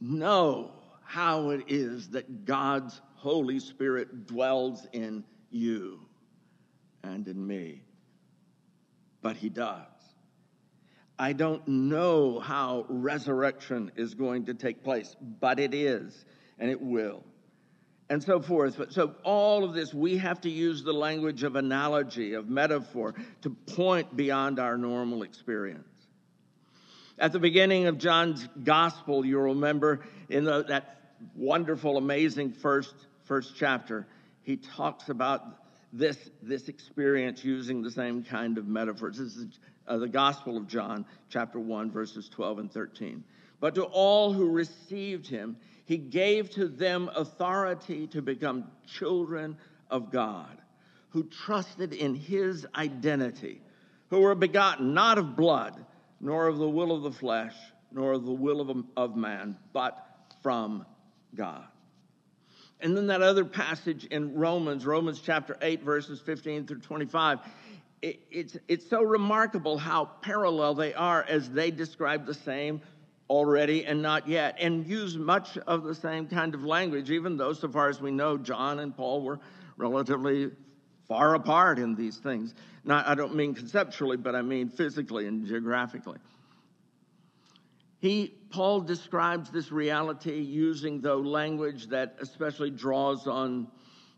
know 0.00 0.72
how 1.04 1.50
it 1.50 1.62
is 1.68 2.08
that 2.08 2.44
God's 2.44 3.00
Holy 3.14 3.60
Spirit 3.60 4.26
dwells 4.26 4.88
in 4.92 5.22
you 5.52 6.00
and 7.04 7.28
in 7.28 7.46
me, 7.46 7.80
but 9.22 9.36
He 9.36 9.50
does. 9.50 9.95
I 11.18 11.33
don't 11.33 11.66
know 11.66 12.40
how 12.40 12.85
resurrection 12.88 13.92
is 13.96 14.14
going 14.14 14.46
to 14.46 14.55
take 14.55 14.85
place, 14.85 15.16
but 15.40 15.59
it 15.59 15.72
is, 15.72 16.24
and 16.59 16.70
it 16.70 16.81
will 16.81 17.24
and 18.09 18.22
so 18.22 18.40
forth. 18.40 18.79
But 18.79 18.92
So, 18.92 19.14
all 19.22 19.64
of 19.64 19.74
this, 19.74 19.92
we 19.92 20.16
have 20.18 20.40
to 20.42 20.50
use 20.50 20.83
the 20.83 20.92
language 20.92 21.42
of 21.42 21.57
analogy, 21.57 22.35
of 22.35 22.48
metaphor, 22.48 23.14
to 23.42 23.50
point 23.50 24.16
beyond 24.16 24.59
our 24.59 24.76
normal 24.79 25.22
experience. 25.22 25.88
At 27.18 27.33
the 27.33 27.38
beginning 27.38 27.87
of 27.87 27.98
John's 27.98 28.46
gospel, 28.62 29.24
you'll 29.24 29.55
remember 29.55 30.00
in 30.29 30.44
the, 30.44 30.64
that 30.64 31.00
wonderful, 31.35 31.96
amazing 31.96 32.52
first, 32.52 32.94
first 33.24 33.55
chapter, 33.57 34.07
he 34.42 34.57
talks 34.57 35.09
about 35.09 35.42
this, 35.92 36.18
this 36.42 36.68
experience 36.68 37.42
using 37.42 37.83
the 37.83 37.90
same 37.90 38.22
kind 38.22 38.59
of 38.59 38.66
metaphors. 38.66 39.16
This 39.16 39.35
is 39.35 39.59
uh, 39.87 39.99
the 39.99 40.09
Gospel 40.09 40.57
of 40.57 40.66
John, 40.66 41.05
chapter 41.29 41.59
1, 41.59 41.90
verses 41.90 42.29
12 42.29 42.59
and 42.59 42.72
13. 42.72 43.25
But 43.61 43.75
to 43.77 43.85
all 43.85 44.33
who 44.33 44.51
received 44.51 45.27
him, 45.27 45.57
he 45.85 45.96
gave 45.96 46.51
to 46.51 46.68
them 46.68 47.11
authority 47.14 48.07
to 48.09 48.20
become 48.20 48.64
children 48.87 49.57
of 49.90 50.11
God, 50.11 50.59
who 51.11 51.25
trusted 51.25 51.92
in 51.92 52.14
his 52.14 52.66
identity, 52.75 53.61
who 54.11 54.20
were 54.20 54.35
begotten 54.35 54.94
not 54.94 55.18
of 55.18 55.37
blood, 55.37 55.85
nor 56.20 56.49
of 56.49 56.59
the 56.59 56.68
will 56.68 56.92
of 56.92 57.03
the 57.03 57.12
flesh, 57.12 57.55
nor 57.92 58.12
of 58.12 58.25
the 58.25 58.33
will 58.33 58.61
of, 58.61 58.85
of 58.96 59.16
man, 59.16 59.57
but 59.72 60.07
from 60.42 60.85
God. 61.35 61.64
And 62.81 62.96
then 62.96 63.07
that 63.07 63.22
other 63.22 63.44
passage 63.44 64.05
in 64.05 64.35
Romans, 64.35 64.85
Romans 64.85 65.20
chapter 65.25 65.57
8, 65.62 65.83
verses 65.83 66.20
15 66.20 66.66
through 66.66 66.81
25, 66.81 67.38
it, 68.02 68.20
it's, 68.30 68.56
it's 68.68 68.88
so 68.88 69.02
remarkable 69.02 69.78
how 69.78 70.04
parallel 70.22 70.74
they 70.74 70.94
are 70.94 71.24
as 71.28 71.50
they 71.50 71.70
describe 71.70 72.26
the 72.26 72.35
same 72.35 72.80
already 73.28 73.85
and 73.87 74.00
not 74.00 74.28
yet, 74.28 74.56
and 74.61 74.87
use 74.87 75.16
much 75.16 75.59
of 75.66 75.82
the 75.82 75.94
same 75.94 76.26
kind 76.28 76.54
of 76.54 76.62
language, 76.62 77.11
even 77.11 77.37
though, 77.37 77.52
so 77.52 77.68
far 77.68 77.88
as 77.88 78.00
we 78.00 78.11
know, 78.11 78.38
John 78.38 78.78
and 78.78 78.96
Paul 78.96 79.22
were 79.22 79.40
relatively 79.76 80.50
far 81.09 81.35
apart 81.35 81.78
in 81.78 81.94
these 81.94 82.18
things. 82.18 82.54
Not, 82.85 83.06
I 83.06 83.14
don't 83.14 83.35
mean 83.35 83.54
conceptually, 83.54 84.16
but 84.16 84.35
I 84.35 84.42
mean 84.42 84.68
physically 84.68 85.26
and 85.26 85.44
geographically. 85.46 86.18
He, 87.98 88.35
Paul 88.50 88.80
describes 88.82 89.50
this 89.50 89.72
reality 89.72 90.38
using, 90.38 91.00
though, 91.00 91.18
language 91.18 91.88
that 91.88 92.16
especially 92.20 92.70
draws 92.70 93.26
on 93.26 93.66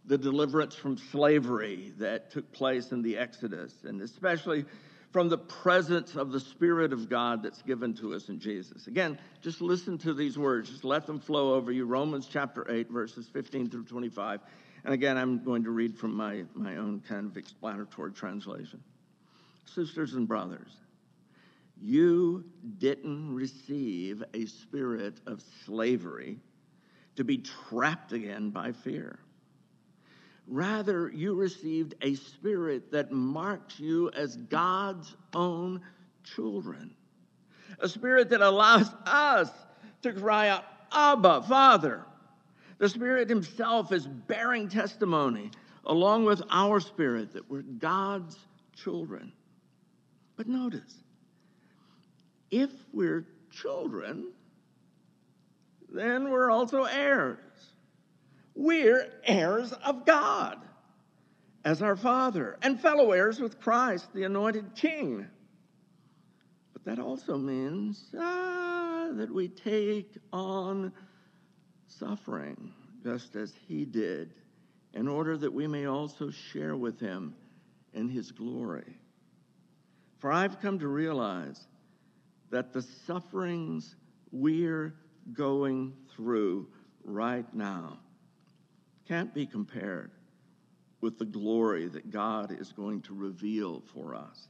the 0.08 0.18
deliverance 0.18 0.74
from 0.74 0.96
slavery 0.96 1.92
that 1.98 2.30
took 2.30 2.50
place 2.52 2.92
in 2.92 3.02
the 3.02 3.16
Exodus, 3.18 3.74
and 3.84 4.00
especially 4.00 4.64
from 5.12 5.28
the 5.28 5.38
presence 5.38 6.16
of 6.16 6.32
the 6.32 6.40
Spirit 6.40 6.94
of 6.94 7.10
God 7.10 7.42
that's 7.42 7.60
given 7.62 7.94
to 7.94 8.14
us 8.14 8.30
in 8.30 8.40
Jesus. 8.40 8.86
Again, 8.86 9.18
just 9.42 9.60
listen 9.60 9.98
to 9.98 10.14
these 10.14 10.38
words, 10.38 10.70
just 10.70 10.84
let 10.84 11.06
them 11.06 11.20
flow 11.20 11.54
over 11.54 11.70
you. 11.70 11.84
Romans 11.84 12.26
chapter 12.30 12.66
8, 12.70 12.90
verses 12.90 13.28
15 13.32 13.68
through 13.68 13.84
25. 13.84 14.40
And 14.84 14.94
again, 14.94 15.18
I'm 15.18 15.44
going 15.44 15.64
to 15.64 15.70
read 15.70 15.96
from 15.96 16.14
my, 16.14 16.44
my 16.54 16.76
own 16.76 17.02
kind 17.06 17.26
of 17.26 17.36
explanatory 17.36 18.12
translation. 18.12 18.82
Sisters 19.66 20.14
and 20.14 20.26
brothers, 20.26 20.72
you 21.80 22.44
didn't 22.78 23.34
receive 23.34 24.24
a 24.32 24.46
spirit 24.46 25.20
of 25.26 25.42
slavery 25.66 26.38
to 27.16 27.24
be 27.24 27.38
trapped 27.38 28.12
again 28.12 28.50
by 28.50 28.72
fear. 28.72 29.18
Rather, 30.50 31.10
you 31.10 31.34
received 31.34 31.94
a 32.00 32.14
spirit 32.14 32.90
that 32.92 33.12
marks 33.12 33.78
you 33.78 34.10
as 34.16 34.34
God's 34.34 35.14
own 35.34 35.82
children. 36.24 36.94
A 37.80 37.88
spirit 37.88 38.30
that 38.30 38.40
allows 38.40 38.88
us 39.04 39.50
to 40.02 40.12
cry 40.14 40.48
out, 40.48 40.64
Abba, 40.90 41.42
Father. 41.42 42.02
The 42.78 42.88
Spirit 42.88 43.28
Himself 43.28 43.92
is 43.92 44.06
bearing 44.06 44.70
testimony 44.70 45.50
along 45.84 46.24
with 46.24 46.40
our 46.50 46.80
spirit 46.80 47.34
that 47.34 47.50
we're 47.50 47.62
God's 47.62 48.38
children. 48.74 49.32
But 50.36 50.48
notice, 50.48 50.94
if 52.50 52.70
we're 52.94 53.26
children, 53.50 54.32
then 55.90 56.30
we're 56.30 56.50
also 56.50 56.84
heirs 56.84 57.38
we're 58.58 59.08
heirs 59.24 59.72
of 59.84 60.04
God 60.04 60.58
as 61.64 61.80
our 61.80 61.94
Father 61.94 62.58
and 62.60 62.78
fellow 62.80 63.12
heirs 63.12 63.38
with 63.38 63.60
Christ, 63.60 64.12
the 64.12 64.24
anointed 64.24 64.74
King. 64.74 65.28
But 66.72 66.84
that 66.84 66.98
also 66.98 67.38
means 67.38 68.12
ah, 68.18 69.10
that 69.12 69.32
we 69.32 69.46
take 69.46 70.18
on 70.32 70.92
suffering 71.86 72.72
just 73.04 73.36
as 73.36 73.54
He 73.68 73.84
did, 73.84 74.34
in 74.92 75.06
order 75.06 75.36
that 75.36 75.52
we 75.52 75.68
may 75.68 75.86
also 75.86 76.28
share 76.30 76.74
with 76.74 76.98
Him 76.98 77.36
in 77.94 78.08
His 78.08 78.32
glory. 78.32 78.98
For 80.18 80.32
I've 80.32 80.60
come 80.60 80.80
to 80.80 80.88
realize 80.88 81.68
that 82.50 82.72
the 82.72 82.82
sufferings 82.82 83.94
we're 84.32 84.94
going 85.32 85.92
through 86.16 86.66
right 87.04 87.46
now 87.54 88.00
can't 89.08 89.32
be 89.32 89.46
compared 89.46 90.10
with 91.00 91.18
the 91.18 91.24
glory 91.24 91.88
that 91.88 92.10
God 92.10 92.52
is 92.52 92.72
going 92.72 93.00
to 93.02 93.14
reveal 93.14 93.82
for 93.94 94.14
us. 94.14 94.48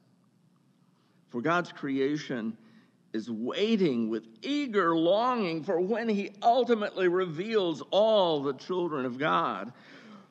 For 1.30 1.40
God's 1.40 1.70
creation 1.70 2.56
is 3.12 3.30
waiting 3.30 4.08
with 4.08 4.24
eager 4.42 4.96
longing 4.96 5.62
for 5.62 5.80
when 5.80 6.08
He 6.08 6.32
ultimately 6.42 7.08
reveals 7.08 7.82
all 7.90 8.42
the 8.42 8.54
children 8.54 9.04
of 9.06 9.18
God. 9.18 9.72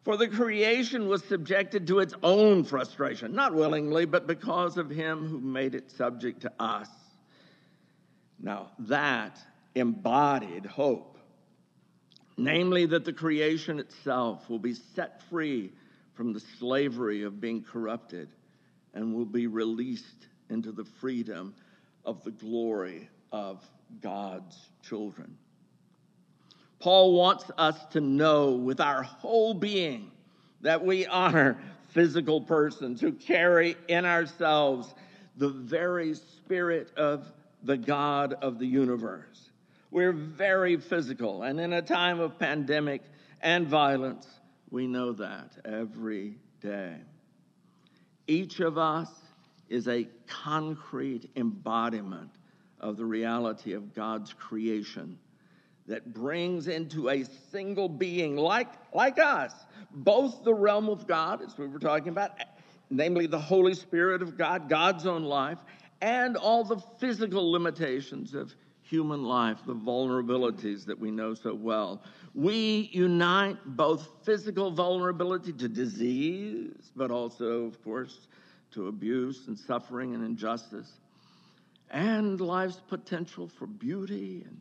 For 0.03 0.17
the 0.17 0.27
creation 0.27 1.07
was 1.07 1.23
subjected 1.23 1.87
to 1.87 1.99
its 1.99 2.13
own 2.23 2.63
frustration, 2.63 3.33
not 3.33 3.53
willingly, 3.53 4.05
but 4.05 4.27
because 4.27 4.77
of 4.77 4.89
Him 4.89 5.27
who 5.27 5.39
made 5.39 5.75
it 5.75 5.91
subject 5.91 6.41
to 6.41 6.51
us. 6.59 6.89
Now, 8.39 8.71
that 8.79 9.37
embodied 9.75 10.65
hope 10.65 11.16
namely, 12.38 12.86
that 12.86 13.04
the 13.04 13.13
creation 13.13 13.80
itself 13.80 14.50
will 14.50 14.60
be 14.60 14.73
set 14.73 15.21
free 15.23 15.71
from 16.13 16.34
the 16.34 16.41
slavery 16.60 17.23
of 17.23 17.41
being 17.41 17.63
corrupted 17.63 18.30
and 18.93 19.13
will 19.13 19.26
be 19.26 19.47
released 19.47 20.28
into 20.50 20.71
the 20.71 20.86
freedom 20.86 21.54
of 22.06 22.23
the 22.23 22.32
glory 22.32 23.10
of 23.32 23.63
God's 24.02 24.69
children. 24.82 25.38
Paul 26.80 27.13
wants 27.13 27.45
us 27.58 27.76
to 27.91 28.02
know 28.02 28.52
with 28.52 28.80
our 28.80 29.04
whole 29.04 29.54
being 29.54 30.12
that 30.62 30.84
we 30.84 31.06
are 31.08 31.58
physical 31.89 32.41
persons 32.41 33.02
who 33.02 33.12
carry 33.12 33.76
in 33.88 34.06
ourselves 34.06 34.93
the 35.38 35.50
very 35.50 36.13
spirit 36.13 36.91
of 36.97 37.26
the 37.63 37.78
God 37.78 38.34
of 38.41 38.60
the 38.60 38.65
universe. 38.65 39.50
We're 39.91 40.12
very 40.12 40.78
physical, 40.78 41.43
and 41.43 41.60
in 41.60 41.73
a 41.73 41.82
time 41.82 42.19
of 42.19 42.38
pandemic 42.38 43.02
and 43.41 43.67
violence, 43.67 44.28
we 44.69 44.88
know 44.88 45.13
that 45.13 45.52
every 45.63 46.38
day. 46.62 46.95
Each 48.28 48.60
of 48.60 48.78
us 48.78 49.10
is 49.69 49.88
a 49.88 50.08
concrete 50.28 51.30
embodiment 51.36 52.32
of 52.80 52.97
the 52.97 53.06
reality 53.06 53.73
of 53.73 53.93
God's 53.93 54.34
creation 54.34 55.17
that 55.88 56.13
brings 56.13 56.67
into 56.67 57.10
a 57.10 57.23
single 57.52 57.88
being 57.88 58.36
like, 58.36 58.67
like 58.93 59.19
us 59.19 59.54
both 59.91 60.43
the 60.43 60.54
realm 60.54 60.89
of 60.89 61.08
God, 61.08 61.41
as 61.41 61.58
we 61.58 61.67
were 61.67 61.80
talking 61.80 62.10
about, 62.10 62.32
namely 62.89 63.28
the 63.28 63.39
Holy 63.39 63.73
Spirit 63.73 64.21
of 64.21 64.38
God, 64.38 64.69
God's 64.69 65.06
own 65.06 65.23
life, 65.23 65.60
and 66.02 66.38
all 66.38 66.63
the 66.63 66.78
physical 67.00 67.52
limitations 67.52 68.34
of 68.34 68.54
human 68.89 69.23
life, 69.23 69.58
the 69.65 69.76
vulnerabilities 69.76 70.86
that 70.86 70.97
we 70.97 71.12
know 71.12 71.34
so 71.34 71.54
well. 71.54 72.02
We 72.34 72.89
unite 72.93 73.58
both 73.65 74.08
physical 74.23 74.71
vulnerability 74.71 75.54
to 75.54 75.67
disease, 75.67 76.91
but 76.95 77.12
also, 77.12 77.65
of 77.65 77.84
course, 77.84 78.28
to 78.71 78.88
abuse 78.88 79.47
and 79.47 79.58
suffering 79.58 80.13
and 80.13 80.23
injustice, 80.23 80.91
and 81.89 82.39
life's 82.39 82.82
potential 82.88 83.47
for 83.47 83.65
beauty 83.65 84.43
and 84.45 84.60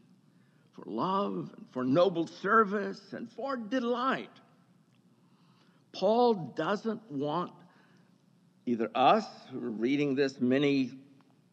for 0.73 0.85
love 0.87 1.51
and 1.57 1.67
for 1.73 1.85
noble 1.85 2.27
service 2.27 3.12
and 3.12 3.31
for 3.31 3.57
delight. 3.57 4.31
Paul 5.93 6.35
doesn't 6.57 7.01
want 7.11 7.53
either 8.67 8.91
us, 8.95 9.25
who 9.51 9.59
are 9.65 9.71
reading 9.71 10.15
this 10.15 10.41
many 10.41 10.91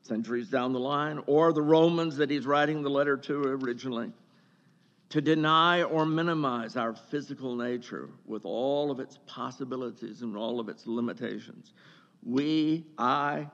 centuries 0.03 0.49
down 0.49 0.73
the 0.73 0.79
line, 0.79 1.19
or 1.27 1.53
the 1.53 1.61
Romans 1.61 2.17
that 2.17 2.29
he's 2.29 2.45
writing 2.45 2.83
the 2.83 2.89
letter 2.89 3.17
to 3.17 3.41
originally, 3.41 4.11
to 5.09 5.21
deny 5.21 5.83
or 5.83 6.05
minimize 6.05 6.75
our 6.75 6.93
physical 6.93 7.55
nature 7.55 8.09
with 8.25 8.45
all 8.45 8.91
of 8.91 8.99
its 8.99 9.19
possibilities 9.25 10.21
and 10.21 10.35
all 10.35 10.59
of 10.59 10.69
its 10.69 10.85
limitations. 10.85 11.73
We, 12.23 12.85
I, 12.97 13.47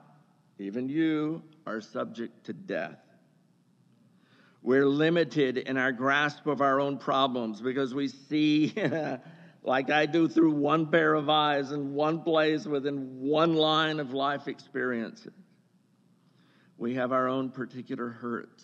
even 0.58 0.90
you, 0.90 1.44
are 1.66 1.82
subject 1.82 2.46
to 2.46 2.54
death. 2.54 3.00
We're 4.62 4.88
limited 4.88 5.58
in 5.58 5.78
our 5.78 5.92
grasp 5.92 6.46
of 6.48 6.62
our 6.62 6.80
own 6.80 6.98
problems 6.98 7.62
because 7.62 7.94
we 7.94 8.08
see, 8.10 8.74
like 9.64 9.90
I 9.90 10.06
do, 10.06 10.28
through 10.28 10.52
one 10.52 10.88
pair 10.88 11.14
of 11.14 11.30
eyes 11.30 11.72
in 11.72 11.94
one 11.94 12.22
place 12.22 12.66
within 12.66 13.20
one 13.20 13.56
line 13.56 14.00
of 14.00 14.14
life 14.14 14.48
experiences. 14.48 15.34
We 16.80 16.96
have 16.96 17.12
our 17.12 17.28
own 17.28 17.50
particular 17.50 18.08
hurts 18.08 18.64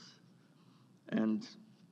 and 1.09 1.45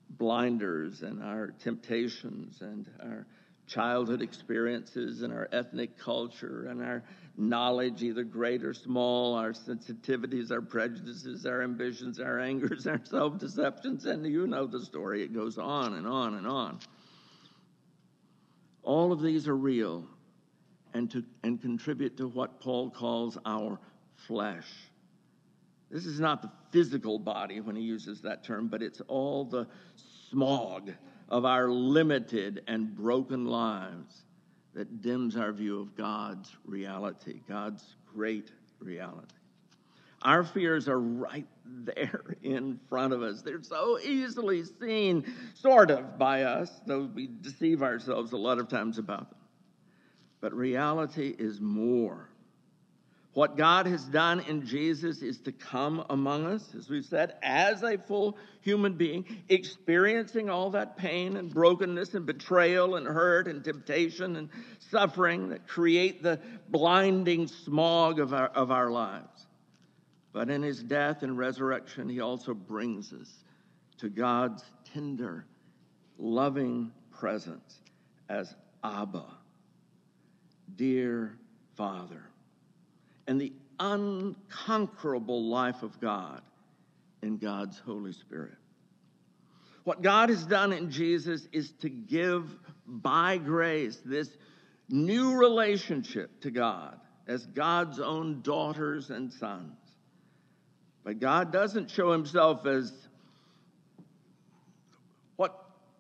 blinders 0.10 1.02
and 1.02 1.22
our 1.22 1.48
temptations 1.60 2.62
and 2.62 2.90
our 3.02 3.28
childhood 3.68 4.22
experiences 4.22 5.22
and 5.22 5.34
our 5.34 5.50
ethnic 5.52 6.00
culture 6.00 6.68
and 6.70 6.82
our 6.82 7.04
knowledge, 7.36 8.04
either 8.04 8.24
great 8.24 8.64
or 8.64 8.74
small, 8.74 9.36
our 9.36 9.52
sensitivities, 9.52 10.50
our 10.50 10.62
prejudices, 10.62 11.46
our 11.46 11.62
ambitions, 11.62 12.22
our 12.22 12.40
angers, 12.40 12.88
our 12.88 13.02
self 13.04 13.38
deceptions, 13.38 14.06
and 14.06 14.26
you 14.26 14.48
know 14.48 14.66
the 14.66 14.80
story. 14.80 15.24
It 15.24 15.34
goes 15.34 15.58
on 15.58 15.94
and 15.94 16.08
on 16.08 16.36
and 16.36 16.48
on. 16.48 16.80
All 18.82 19.12
of 19.12 19.22
these 19.22 19.50
are 19.50 19.58
real 19.58 20.08
and, 20.94 21.12
to, 21.12 21.26
and 21.44 21.62
contribute 21.62 22.16
to 22.16 22.30
what 22.30 22.62
Paul 22.62 22.90
calls 22.92 23.38
our 23.46 23.78
flesh. 24.28 24.68
This 25.94 26.08
is 26.08 26.20
not 26.20 26.42
the 26.42 26.50
physical 26.72 27.20
body 27.20 27.62
when 27.62 27.76
he 27.76 27.84
uses 27.84 28.20
that 28.22 28.44
term, 28.44 28.68
but 28.68 28.82
it's 28.82 29.00
all 29.02 29.46
the 29.46 29.68
smog 30.32 30.92
of 31.30 31.46
our 31.46 31.70
limited 31.70 32.64
and 32.68 32.96
broken 32.96 33.46
lives 33.46 34.24
that 34.74 35.04
dims 35.04 35.38
our 35.38 35.52
view 35.52 35.80
of 35.80 35.96
God's 35.96 36.50
reality, 36.66 37.42
God's 37.48 37.96
great 38.12 38.52
reality. 38.80 39.36
Our 40.24 40.44
fears 40.44 40.88
are 40.88 41.00
right 41.00 41.46
there 41.64 42.38
in 42.42 42.80
front 42.90 43.14
of 43.14 43.22
us. 43.22 43.44
They're 43.44 43.62
so 43.62 44.00
easily 44.00 44.64
seen, 44.64 45.32
sort 45.54 45.92
of, 45.92 46.18
by 46.18 46.42
us, 46.42 46.82
though 46.88 47.04
we 47.14 47.28
deceive 47.28 47.84
ourselves 47.84 48.32
a 48.32 48.38
lot 48.38 48.58
of 48.58 48.68
times 48.68 48.98
about 48.98 49.30
them. 49.30 49.40
But 50.42 50.56
reality 50.56 51.36
is 51.38 51.62
more 51.62 52.30
what 53.34 53.58
God 53.58 53.88
has 53.88 54.04
done 54.04 54.42
in 54.42 54.66
Jesus 54.66 55.24
is 55.24 55.40
to 55.40 55.52
come 55.52 56.06
among 56.12 56.46
us, 56.46 56.76
as 56.78 56.88
we've 56.88 57.06
said, 57.06 57.34
as 57.42 57.82
a 57.82 57.98
full 57.98 58.38
human 58.62 58.94
being, 58.94 59.26
experiencing 59.50 60.52
all 60.52 60.70
that 60.72 60.98
pain 60.98 61.38
and 61.38 61.52
brokenness 61.52 62.14
and 62.14 62.28
betrayal 62.28 62.96
and 62.96 63.08
hurt 63.08 63.48
and 63.48 63.64
temptation 63.64 64.36
and 64.36 64.50
suffering 64.92 65.50
that 65.50 65.68
create 65.68 66.22
the 66.22 66.40
blinding 66.70 67.48
smog 67.48 68.20
of 68.20 68.34
our, 68.34 68.50
of 68.50 68.70
our 68.70 68.92
lives. 68.92 69.48
But 70.32 70.50
in 70.50 70.62
his 70.62 70.84
death 70.84 71.24
and 71.24 71.36
resurrection, 71.36 72.10
he 72.10 72.22
also 72.22 72.54
brings 72.54 73.14
us 73.14 73.32
to 73.98 74.10
God's 74.10 74.64
tender, 74.94 75.46
loving 76.20 76.92
presence 77.12 77.80
as 78.30 78.54
Abba, 78.84 79.26
dear 80.76 81.36
Father 81.76 82.24
and 83.28 83.40
the 83.40 83.54
unconquerable 83.80 85.46
life 85.46 85.84
of 85.84 86.00
God 86.00 86.42
in 87.22 87.38
God's 87.38 87.80
Holy 87.80 88.14
Spirit. 88.14 88.56
What 89.84 90.02
God 90.02 90.30
has 90.30 90.46
done 90.46 90.72
in 90.72 90.92
Jesus 90.92 91.48
is 91.52 91.72
to 91.82 91.90
give 91.90 92.56
by 92.88 93.38
grace 93.38 94.00
this 94.06 94.30
new 94.90 95.36
relationship 95.36 96.42
to 96.42 96.52
God 96.52 97.00
as 97.28 97.46
God's 97.46 98.00
own 98.00 98.42
daughters 98.42 99.10
and 99.10 99.32
sons. 99.32 99.78
But 101.04 101.20
God 101.20 101.52
doesn't 101.52 101.90
show 101.90 102.12
himself 102.12 102.66
as 102.66 102.94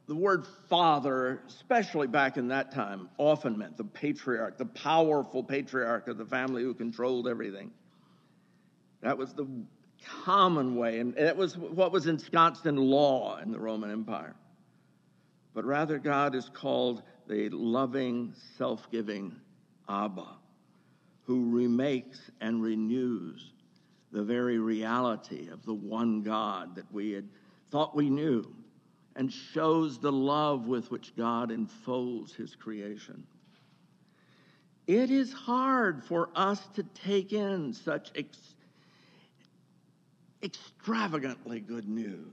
the 0.07 0.15
word 0.15 0.45
father, 0.69 1.41
especially 1.47 2.07
back 2.07 2.37
in 2.37 2.49
that 2.49 2.71
time, 2.71 3.09
often 3.17 3.57
meant 3.57 3.77
the 3.77 3.85
patriarch, 3.85 4.57
the 4.57 4.65
powerful 4.65 5.43
patriarch 5.43 6.07
of 6.07 6.17
the 6.17 6.25
family 6.25 6.61
who 6.61 6.73
controlled 6.73 7.27
everything. 7.27 7.71
That 9.01 9.17
was 9.17 9.33
the 9.33 9.47
common 10.25 10.75
way, 10.75 10.99
and 10.99 11.13
that 11.15 11.37
was 11.37 11.57
what 11.57 11.91
was 11.91 12.07
ensconced 12.07 12.65
in 12.65 12.75
law 12.75 13.37
in 13.37 13.51
the 13.51 13.59
Roman 13.59 13.91
Empire. 13.91 14.35
But 15.53 15.65
rather, 15.65 15.99
God 15.99 16.35
is 16.35 16.49
called 16.49 17.03
the 17.27 17.49
loving, 17.49 18.33
self 18.57 18.91
giving 18.91 19.33
Abba, 19.87 20.27
who 21.25 21.49
remakes 21.49 22.19
and 22.41 22.61
renews 22.61 23.51
the 24.11 24.23
very 24.23 24.59
reality 24.59 25.47
of 25.49 25.65
the 25.65 25.73
one 25.73 26.23
God 26.23 26.75
that 26.75 26.91
we 26.91 27.11
had 27.11 27.27
thought 27.71 27.95
we 27.95 28.09
knew 28.09 28.45
and 29.15 29.31
shows 29.31 29.99
the 29.99 30.11
love 30.11 30.67
with 30.67 30.89
which 30.91 31.15
God 31.15 31.51
enfolds 31.51 32.33
his 32.33 32.55
creation. 32.55 33.25
It 34.87 35.11
is 35.11 35.31
hard 35.31 36.03
for 36.03 36.29
us 36.35 36.67
to 36.75 36.83
take 36.83 37.31
in 37.31 37.73
such 37.73 38.11
ex- 38.15 38.55
extravagantly 40.41 41.59
good 41.61 41.87
news. 41.87 42.27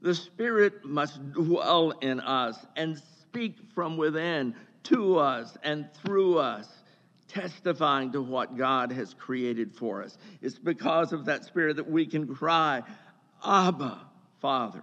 The 0.00 0.14
Spirit 0.14 0.84
must 0.84 1.32
dwell 1.32 1.90
in 2.00 2.20
us 2.20 2.56
and 2.76 2.98
speak 3.20 3.56
from 3.74 3.96
within 3.96 4.54
to 4.84 5.18
us 5.18 5.56
and 5.62 5.92
through 5.92 6.38
us, 6.38 6.66
testifying 7.26 8.12
to 8.12 8.22
what 8.22 8.56
God 8.56 8.90
has 8.92 9.12
created 9.12 9.74
for 9.74 10.02
us. 10.02 10.16
It's 10.40 10.58
because 10.58 11.12
of 11.12 11.26
that 11.26 11.44
Spirit 11.44 11.76
that 11.76 11.90
we 11.90 12.06
can 12.06 12.32
cry, 12.32 12.82
Abba, 13.44 14.00
Father. 14.40 14.82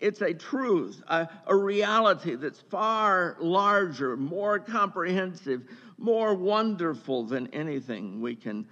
It's 0.00 0.22
a 0.22 0.32
truth, 0.32 1.02
a, 1.08 1.28
a, 1.46 1.56
reality 1.56 2.36
that's 2.36 2.60
far 2.70 3.36
larger, 3.40 4.16
more 4.16 4.60
comprehensive, 4.60 5.62
more 5.96 6.34
wonderful 6.34 7.24
than 7.24 7.48
anything 7.48 8.20
we 8.20 8.36
can 8.36 8.66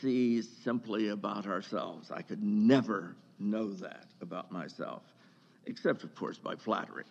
see 0.00 0.40
simply 0.40 1.08
about 1.08 1.46
ourselves. 1.46 2.10
I 2.10 2.22
could 2.22 2.42
never 2.42 3.16
know 3.38 3.70
that 3.74 4.06
about 4.22 4.50
myself, 4.50 5.02
except, 5.66 6.04
of 6.04 6.14
course, 6.14 6.38
by 6.38 6.56
flattery. 6.56 7.04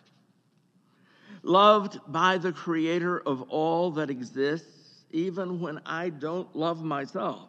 Loved 1.42 2.00
by 2.08 2.36
the 2.38 2.52
Creator 2.52 3.20
of 3.20 3.42
all 3.42 3.92
that 3.92 4.10
exists, 4.10 5.04
even 5.12 5.60
when 5.60 5.80
I 5.86 6.08
don't 6.08 6.54
love 6.56 6.82
myself. 6.82 7.48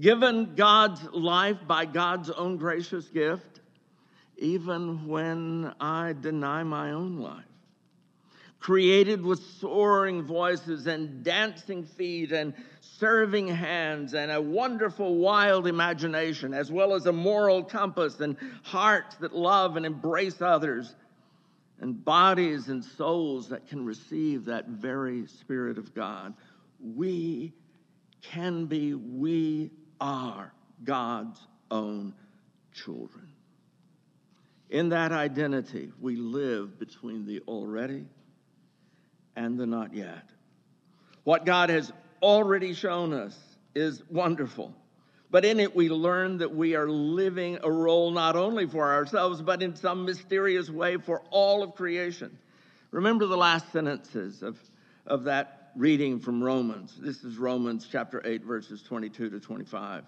Given 0.00 0.56
God's 0.56 1.02
life 1.12 1.58
by 1.66 1.84
God's 1.84 2.30
own 2.30 2.56
gracious 2.56 3.06
gift 3.06 3.60
even 4.36 5.06
when 5.06 5.72
I 5.80 6.14
deny 6.14 6.62
my 6.62 6.92
own 6.92 7.18
life. 7.18 7.44
created 8.62 9.22
with 9.22 9.40
soaring 9.60 10.22
voices 10.22 10.86
and 10.86 11.24
dancing 11.24 11.84
feet 11.84 12.30
and 12.30 12.54
serving 12.80 13.48
hands 13.48 14.14
and 14.14 14.30
a 14.30 14.40
wonderful 14.40 15.16
wild 15.16 15.66
imagination, 15.66 16.54
as 16.54 16.70
well 16.70 16.94
as 16.94 17.06
a 17.06 17.12
moral 17.12 17.64
compass 17.64 18.20
and 18.20 18.36
hearts 18.62 19.16
that 19.16 19.34
love 19.34 19.76
and 19.76 19.84
embrace 19.84 20.40
others, 20.40 20.94
and 21.80 22.04
bodies 22.04 22.68
and 22.68 22.84
souls 22.84 23.48
that 23.48 23.66
can 23.66 23.84
receive 23.84 24.44
that 24.44 24.68
very 24.68 25.26
Spirit 25.26 25.76
of 25.76 25.92
God. 25.92 26.32
We 26.80 27.52
can 28.22 28.66
be, 28.66 28.94
we 28.94 29.72
are 30.00 30.52
God's 30.84 31.40
own 31.72 32.14
children. 32.72 33.26
In 34.72 34.88
that 34.88 35.12
identity, 35.12 35.92
we 36.00 36.16
live 36.16 36.78
between 36.78 37.26
the 37.26 37.40
already 37.46 38.06
and 39.36 39.60
the 39.60 39.66
not 39.66 39.92
yet. 39.92 40.24
What 41.24 41.44
God 41.44 41.68
has 41.68 41.92
already 42.22 42.72
shown 42.72 43.12
us 43.12 43.38
is 43.74 44.02
wonderful. 44.08 44.74
But 45.30 45.44
in 45.44 45.60
it, 45.60 45.76
we 45.76 45.90
learn 45.90 46.38
that 46.38 46.54
we 46.54 46.74
are 46.74 46.88
living 46.88 47.58
a 47.62 47.70
role 47.70 48.12
not 48.12 48.34
only 48.34 48.66
for 48.66 48.90
ourselves, 48.90 49.42
but 49.42 49.62
in 49.62 49.76
some 49.76 50.06
mysterious 50.06 50.70
way 50.70 50.96
for 50.96 51.20
all 51.30 51.62
of 51.62 51.74
creation. 51.74 52.38
Remember 52.92 53.26
the 53.26 53.36
last 53.36 53.70
sentences 53.72 54.42
of, 54.42 54.58
of 55.06 55.24
that 55.24 55.72
reading 55.76 56.18
from 56.18 56.42
Romans. 56.42 56.94
This 56.98 57.24
is 57.24 57.36
Romans 57.36 57.86
chapter 57.92 58.22
8, 58.24 58.42
verses 58.42 58.82
22 58.82 59.28
to 59.28 59.38
25. 59.38 60.04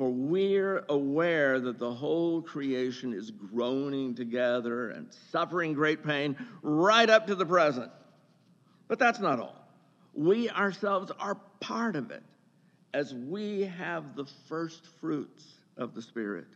For 0.00 0.08
we're 0.08 0.86
aware 0.88 1.60
that 1.60 1.78
the 1.78 1.92
whole 1.92 2.40
creation 2.40 3.12
is 3.12 3.30
groaning 3.30 4.14
together 4.14 4.88
and 4.92 5.12
suffering 5.30 5.74
great 5.74 6.02
pain 6.02 6.38
right 6.62 7.10
up 7.10 7.26
to 7.26 7.34
the 7.34 7.44
present. 7.44 7.92
But 8.88 8.98
that's 8.98 9.20
not 9.20 9.40
all. 9.40 9.62
We 10.14 10.48
ourselves 10.48 11.12
are 11.20 11.34
part 11.60 11.96
of 11.96 12.10
it 12.12 12.22
as 12.94 13.12
we 13.12 13.64
have 13.64 14.16
the 14.16 14.24
first 14.48 14.86
fruits 15.02 15.44
of 15.76 15.94
the 15.94 16.00
Spirit. 16.00 16.46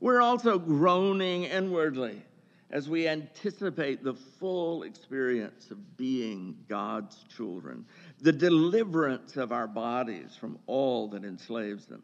We're 0.00 0.22
also 0.22 0.58
groaning 0.58 1.44
inwardly 1.44 2.22
as 2.70 2.88
we 2.88 3.06
anticipate 3.06 4.02
the 4.02 4.14
full 4.14 4.84
experience 4.84 5.70
of 5.70 5.98
being 5.98 6.56
God's 6.70 7.22
children, 7.36 7.84
the 8.22 8.32
deliverance 8.32 9.36
of 9.36 9.52
our 9.52 9.68
bodies 9.68 10.34
from 10.34 10.58
all 10.66 11.06
that 11.08 11.26
enslaves 11.26 11.84
them. 11.84 12.02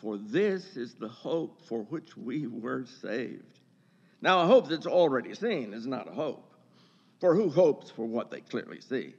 For 0.00 0.16
this 0.16 0.76
is 0.76 0.94
the 0.94 1.08
hope 1.08 1.60
for 1.66 1.82
which 1.84 2.16
we 2.16 2.46
were 2.46 2.86
saved. 3.02 3.60
Now, 4.22 4.40
a 4.40 4.46
hope 4.46 4.68
that's 4.68 4.86
already 4.86 5.34
seen 5.34 5.74
is 5.74 5.86
not 5.86 6.08
a 6.08 6.12
hope. 6.12 6.54
For 7.20 7.34
who 7.34 7.50
hopes 7.50 7.90
for 7.90 8.06
what 8.06 8.30
they 8.30 8.40
clearly 8.40 8.80
see? 8.80 9.14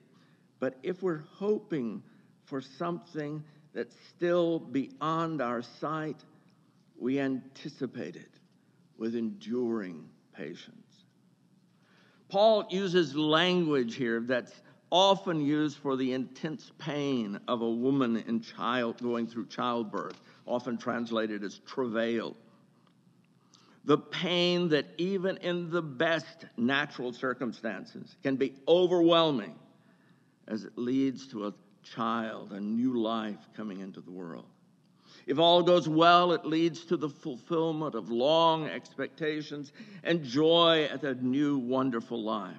But 0.60 0.78
if 0.82 1.04
we're 1.04 1.24
hoping 1.36 2.02
for 2.46 2.62
something 2.62 3.44
that's 3.74 3.96
still 4.16 4.60
beyond 4.60 5.42
our 5.42 5.62
sight, 5.62 6.18
we 7.00 7.20
anticipate 7.20 8.16
it 8.16 8.32
with 8.98 9.16
enduring 9.16 10.10
patience. 10.34 11.06
Paul 12.30 12.66
uses 12.70 13.16
language 13.16 13.96
here 13.96 14.22
that's 14.22 14.54
often 14.92 15.42
used 15.42 15.78
for 15.78 15.96
the 15.96 16.14
intense 16.14 16.72
pain 16.78 17.40
of 17.48 17.62
a 17.62 17.70
woman 17.70 18.18
in 18.28 18.42
child 18.42 19.02
going 19.02 19.28
through 19.28 19.48
childbirth 19.48 20.20
often 20.46 20.78
translated 20.78 21.44
as 21.44 21.60
travail. 21.60 22.36
The 23.86 23.98
pain 23.98 24.70
that, 24.70 24.86
even 24.98 25.38
in 25.38 25.72
the 25.72 25.82
best 25.82 26.46
natural 26.58 27.14
circumstances, 27.14 28.16
can 28.22 28.36
be 28.36 28.54
overwhelming 28.68 29.56
as 30.48 30.66
it 30.66 30.78
leads 30.78 31.28
to 31.30 31.48
a 31.48 31.54
child, 31.84 32.52
a 32.52 32.60
new 32.60 33.02
life 33.02 33.40
coming 33.56 33.80
into 33.80 34.02
the 34.02 34.12
world. 34.12 34.46
If 35.28 35.40
all 35.40 35.64
goes 35.64 35.88
well, 35.88 36.32
it 36.32 36.46
leads 36.46 36.86
to 36.86 36.98
the 36.98 37.10
fulfillment 37.10 37.96
of 37.96 38.10
long 38.10 38.68
expectations 38.68 39.72
and 40.04 40.24
joy 40.24 40.90
at 40.92 41.04
a 41.04 41.16
new, 41.16 41.58
wonderful 41.58 42.22
life. 42.22 42.56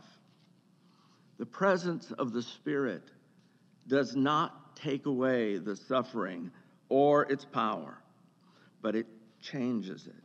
The 1.39 1.47
presence 1.47 2.12
of 2.12 2.33
the 2.33 2.43
Spirit 2.43 3.03
does 3.89 4.14
not 4.14 4.76
take 4.76 5.07
away 5.07 5.59
the 5.59 5.76
suffering 5.76 6.51
or 6.93 7.22
its 7.32 7.47
power, 7.47 7.97
but 8.82 8.95
it 8.95 9.07
changes 9.40 10.07
it. 10.07 10.22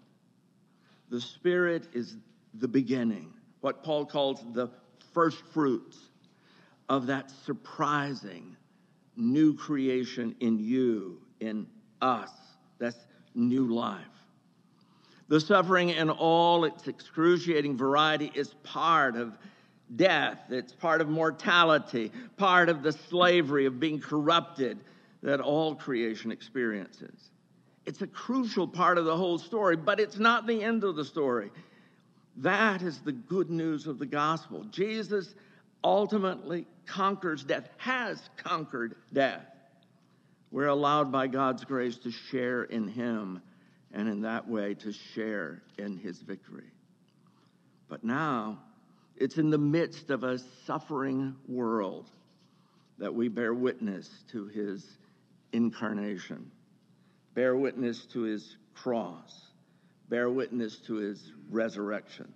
The 1.09 1.21
Spirit 1.21 1.87
is 1.93 2.17
the 2.55 2.67
beginning, 2.67 3.31
what 3.61 3.85
Paul 3.85 4.05
calls 4.05 4.43
the 4.51 4.69
first 5.13 5.41
fruits 5.53 5.97
of 6.89 7.07
that 7.07 7.31
surprising 7.45 8.57
new 9.15 9.55
creation 9.55 10.35
in 10.41 10.59
you, 10.59 11.21
in 11.39 11.67
us. 12.01 12.31
That's 12.79 13.07
new 13.33 13.73
life. 13.73 14.03
The 15.29 15.39
suffering 15.39 15.91
in 15.91 16.09
all 16.09 16.65
its 16.65 16.85
excruciating 16.89 17.77
variety 17.77 18.29
is 18.35 18.55
part 18.63 19.15
of 19.15 19.37
death, 19.95 20.39
it's 20.49 20.73
part 20.73 20.99
of 20.99 21.07
mortality, 21.07 22.11
part 22.35 22.67
of 22.67 22.83
the 22.83 22.91
slavery 22.91 23.65
of 23.67 23.79
being 23.79 24.01
corrupted 24.01 24.79
that 25.23 25.39
all 25.39 25.75
creation 25.75 26.31
experiences. 26.31 27.31
It's 27.85 28.01
a 28.01 28.07
crucial 28.07 28.67
part 28.67 28.97
of 28.97 29.05
the 29.05 29.15
whole 29.15 29.37
story, 29.37 29.77
but 29.77 29.99
it's 29.99 30.19
not 30.19 30.45
the 30.45 30.61
end 30.61 30.83
of 30.83 30.95
the 30.95 31.05
story. 31.05 31.51
That 32.37 32.81
is 32.81 32.99
the 32.99 33.13
good 33.13 33.49
news 33.49 33.87
of 33.87 33.97
the 33.97 34.05
gospel. 34.05 34.65
Jesus 34.65 35.33
ultimately 35.83 36.67
conquers 36.85 37.43
death, 37.43 37.69
has 37.77 38.29
conquered 38.37 38.95
death. 39.13 39.45
We're 40.51 40.67
allowed 40.67 41.11
by 41.11 41.27
God's 41.27 41.63
grace 41.65 41.97
to 41.99 42.11
share 42.11 42.63
in 42.63 42.87
Him 42.87 43.41
and 43.93 44.07
in 44.07 44.21
that 44.21 44.47
way 44.47 44.73
to 44.75 44.91
share 44.91 45.63
in 45.77 45.97
His 45.97 46.19
victory. 46.19 46.71
But 47.89 48.03
now, 48.03 48.59
it's 49.15 49.37
in 49.37 49.49
the 49.49 49.57
midst 49.57 50.09
of 50.09 50.23
a 50.23 50.39
suffering 50.65 51.35
world 51.47 52.09
that 52.97 53.13
we 53.13 53.27
bear 53.29 53.53
witness 53.53 54.09
to 54.31 54.47
His 54.47 54.85
incarnation, 55.51 56.51
bear 57.33 57.55
witness 57.55 58.05
to 58.07 58.21
his 58.21 58.57
cross, 58.73 59.51
bear 60.09 60.29
witness 60.29 60.77
to 60.79 60.95
his 60.95 61.31
resurrection. 61.49 62.31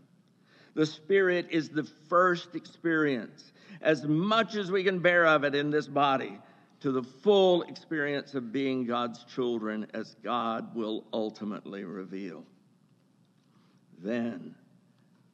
The 0.73 0.85
Spirit 0.85 1.47
is 1.51 1.69
the 1.69 1.83
first 2.09 2.55
experience, 2.55 3.51
as 3.81 4.05
much 4.05 4.55
as 4.55 4.71
we 4.71 4.83
can 4.83 4.99
bear 4.99 5.25
of 5.25 5.43
it 5.43 5.55
in 5.55 5.69
this 5.69 5.87
body, 5.87 6.39
to 6.81 6.91
the 6.91 7.03
full 7.03 7.63
experience 7.63 8.33
of 8.33 8.51
being 8.51 8.85
God's 8.85 9.23
children 9.25 9.87
as 9.93 10.15
God 10.23 10.75
will 10.75 11.03
ultimately 11.13 11.83
reveal. 11.83 12.43
Then 13.99 14.55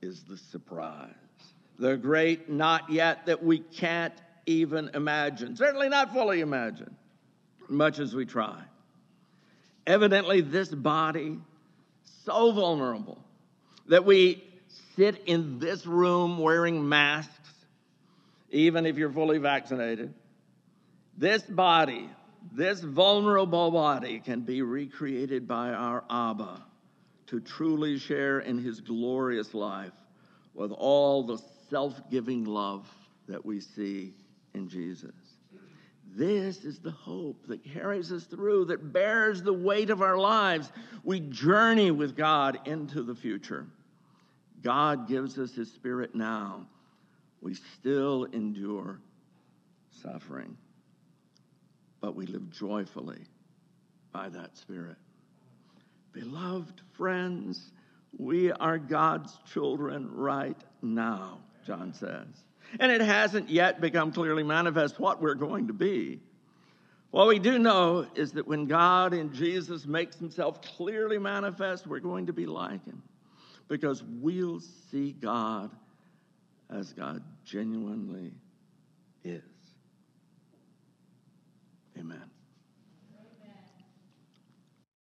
is 0.01 0.23
the 0.23 0.37
surprise. 0.37 1.13
The 1.79 1.95
great 1.95 2.49
not 2.49 2.89
yet 2.89 3.27
that 3.27 3.43
we 3.43 3.59
can't 3.59 4.13
even 4.45 4.89
imagine, 4.93 5.55
certainly 5.55 5.89
not 5.89 6.13
fully 6.13 6.41
imagine 6.41 6.95
much 7.69 7.99
as 7.99 8.15
we 8.15 8.25
try. 8.25 8.61
Evidently, 9.85 10.41
this 10.41 10.69
body, 10.69 11.39
so 12.25 12.51
vulnerable 12.51 13.23
that 13.87 14.05
we 14.05 14.43
sit 14.95 15.23
in 15.25 15.59
this 15.59 15.85
room 15.85 16.39
wearing 16.39 16.87
masks, 16.87 17.31
even 18.51 18.85
if 18.85 18.97
you're 18.97 19.11
fully 19.11 19.37
vaccinated. 19.37 20.13
This 21.17 21.41
body, 21.43 22.09
this 22.51 22.81
vulnerable 22.81 23.71
body, 23.71 24.19
can 24.19 24.41
be 24.41 24.61
recreated 24.61 25.47
by 25.47 25.69
our 25.69 26.03
Abba 26.09 26.63
to 27.27 27.39
truly 27.39 27.97
share 27.97 28.39
in 28.39 28.57
his 28.57 28.81
glorious 28.81 29.53
life 29.53 29.93
with 30.53 30.71
all 30.71 31.23
the 31.23 31.41
self 31.69 31.93
giving 32.09 32.45
love 32.45 32.87
that 33.27 33.45
we 33.45 33.59
see 33.59 34.13
in 34.53 34.69
Jesus. 34.69 35.11
This 36.17 36.65
is 36.65 36.79
the 36.79 36.89
hope 36.89 37.45
that 37.45 37.63
carries 37.63 38.11
us 38.11 38.23
through, 38.23 38.65
that 38.65 38.91
bears 38.91 39.43
the 39.43 39.53
weight 39.53 39.91
of 39.91 40.01
our 40.01 40.17
lives. 40.17 40.71
We 41.03 41.19
journey 41.19 41.91
with 41.91 42.17
God 42.17 42.57
into 42.65 43.03
the 43.03 43.13
future. 43.13 43.67
God 44.63 45.07
gives 45.07 45.37
us 45.37 45.53
His 45.53 45.71
Spirit 45.71 46.15
now. 46.15 46.65
We 47.39 47.53
still 47.53 48.23
endure 48.33 48.99
suffering, 49.91 50.57
but 52.01 52.15
we 52.15 52.25
live 52.25 52.49
joyfully 52.49 53.21
by 54.11 54.29
that 54.29 54.57
Spirit. 54.57 54.97
Beloved 56.13 56.81
friends, 56.93 57.71
we 58.17 58.51
are 58.53 58.79
God's 58.79 59.37
children 59.53 60.09
right 60.11 60.59
now, 60.81 61.37
John 61.63 61.93
says 61.93 62.46
and 62.79 62.91
it 62.91 63.01
hasn't 63.01 63.49
yet 63.49 63.81
become 63.81 64.11
clearly 64.11 64.43
manifest 64.43 64.99
what 64.99 65.21
we're 65.21 65.35
going 65.35 65.67
to 65.67 65.73
be. 65.73 66.19
What 67.11 67.27
we 67.27 67.39
do 67.39 67.57
know 67.57 68.05
is 68.15 68.33
that 68.33 68.47
when 68.47 68.65
God 68.65 69.13
in 69.13 69.33
Jesus 69.33 69.85
makes 69.85 70.17
himself 70.17 70.61
clearly 70.61 71.17
manifest, 71.17 71.87
we're 71.87 71.99
going 71.99 72.27
to 72.27 72.33
be 72.33 72.45
like 72.45 72.83
him 72.85 73.01
because 73.67 74.03
we'll 74.03 74.59
see 74.91 75.13
God 75.13 75.71
as 76.69 76.93
God 76.93 77.23
genuinely 77.45 78.33
is. 79.23 79.41
Amen. 81.97 82.29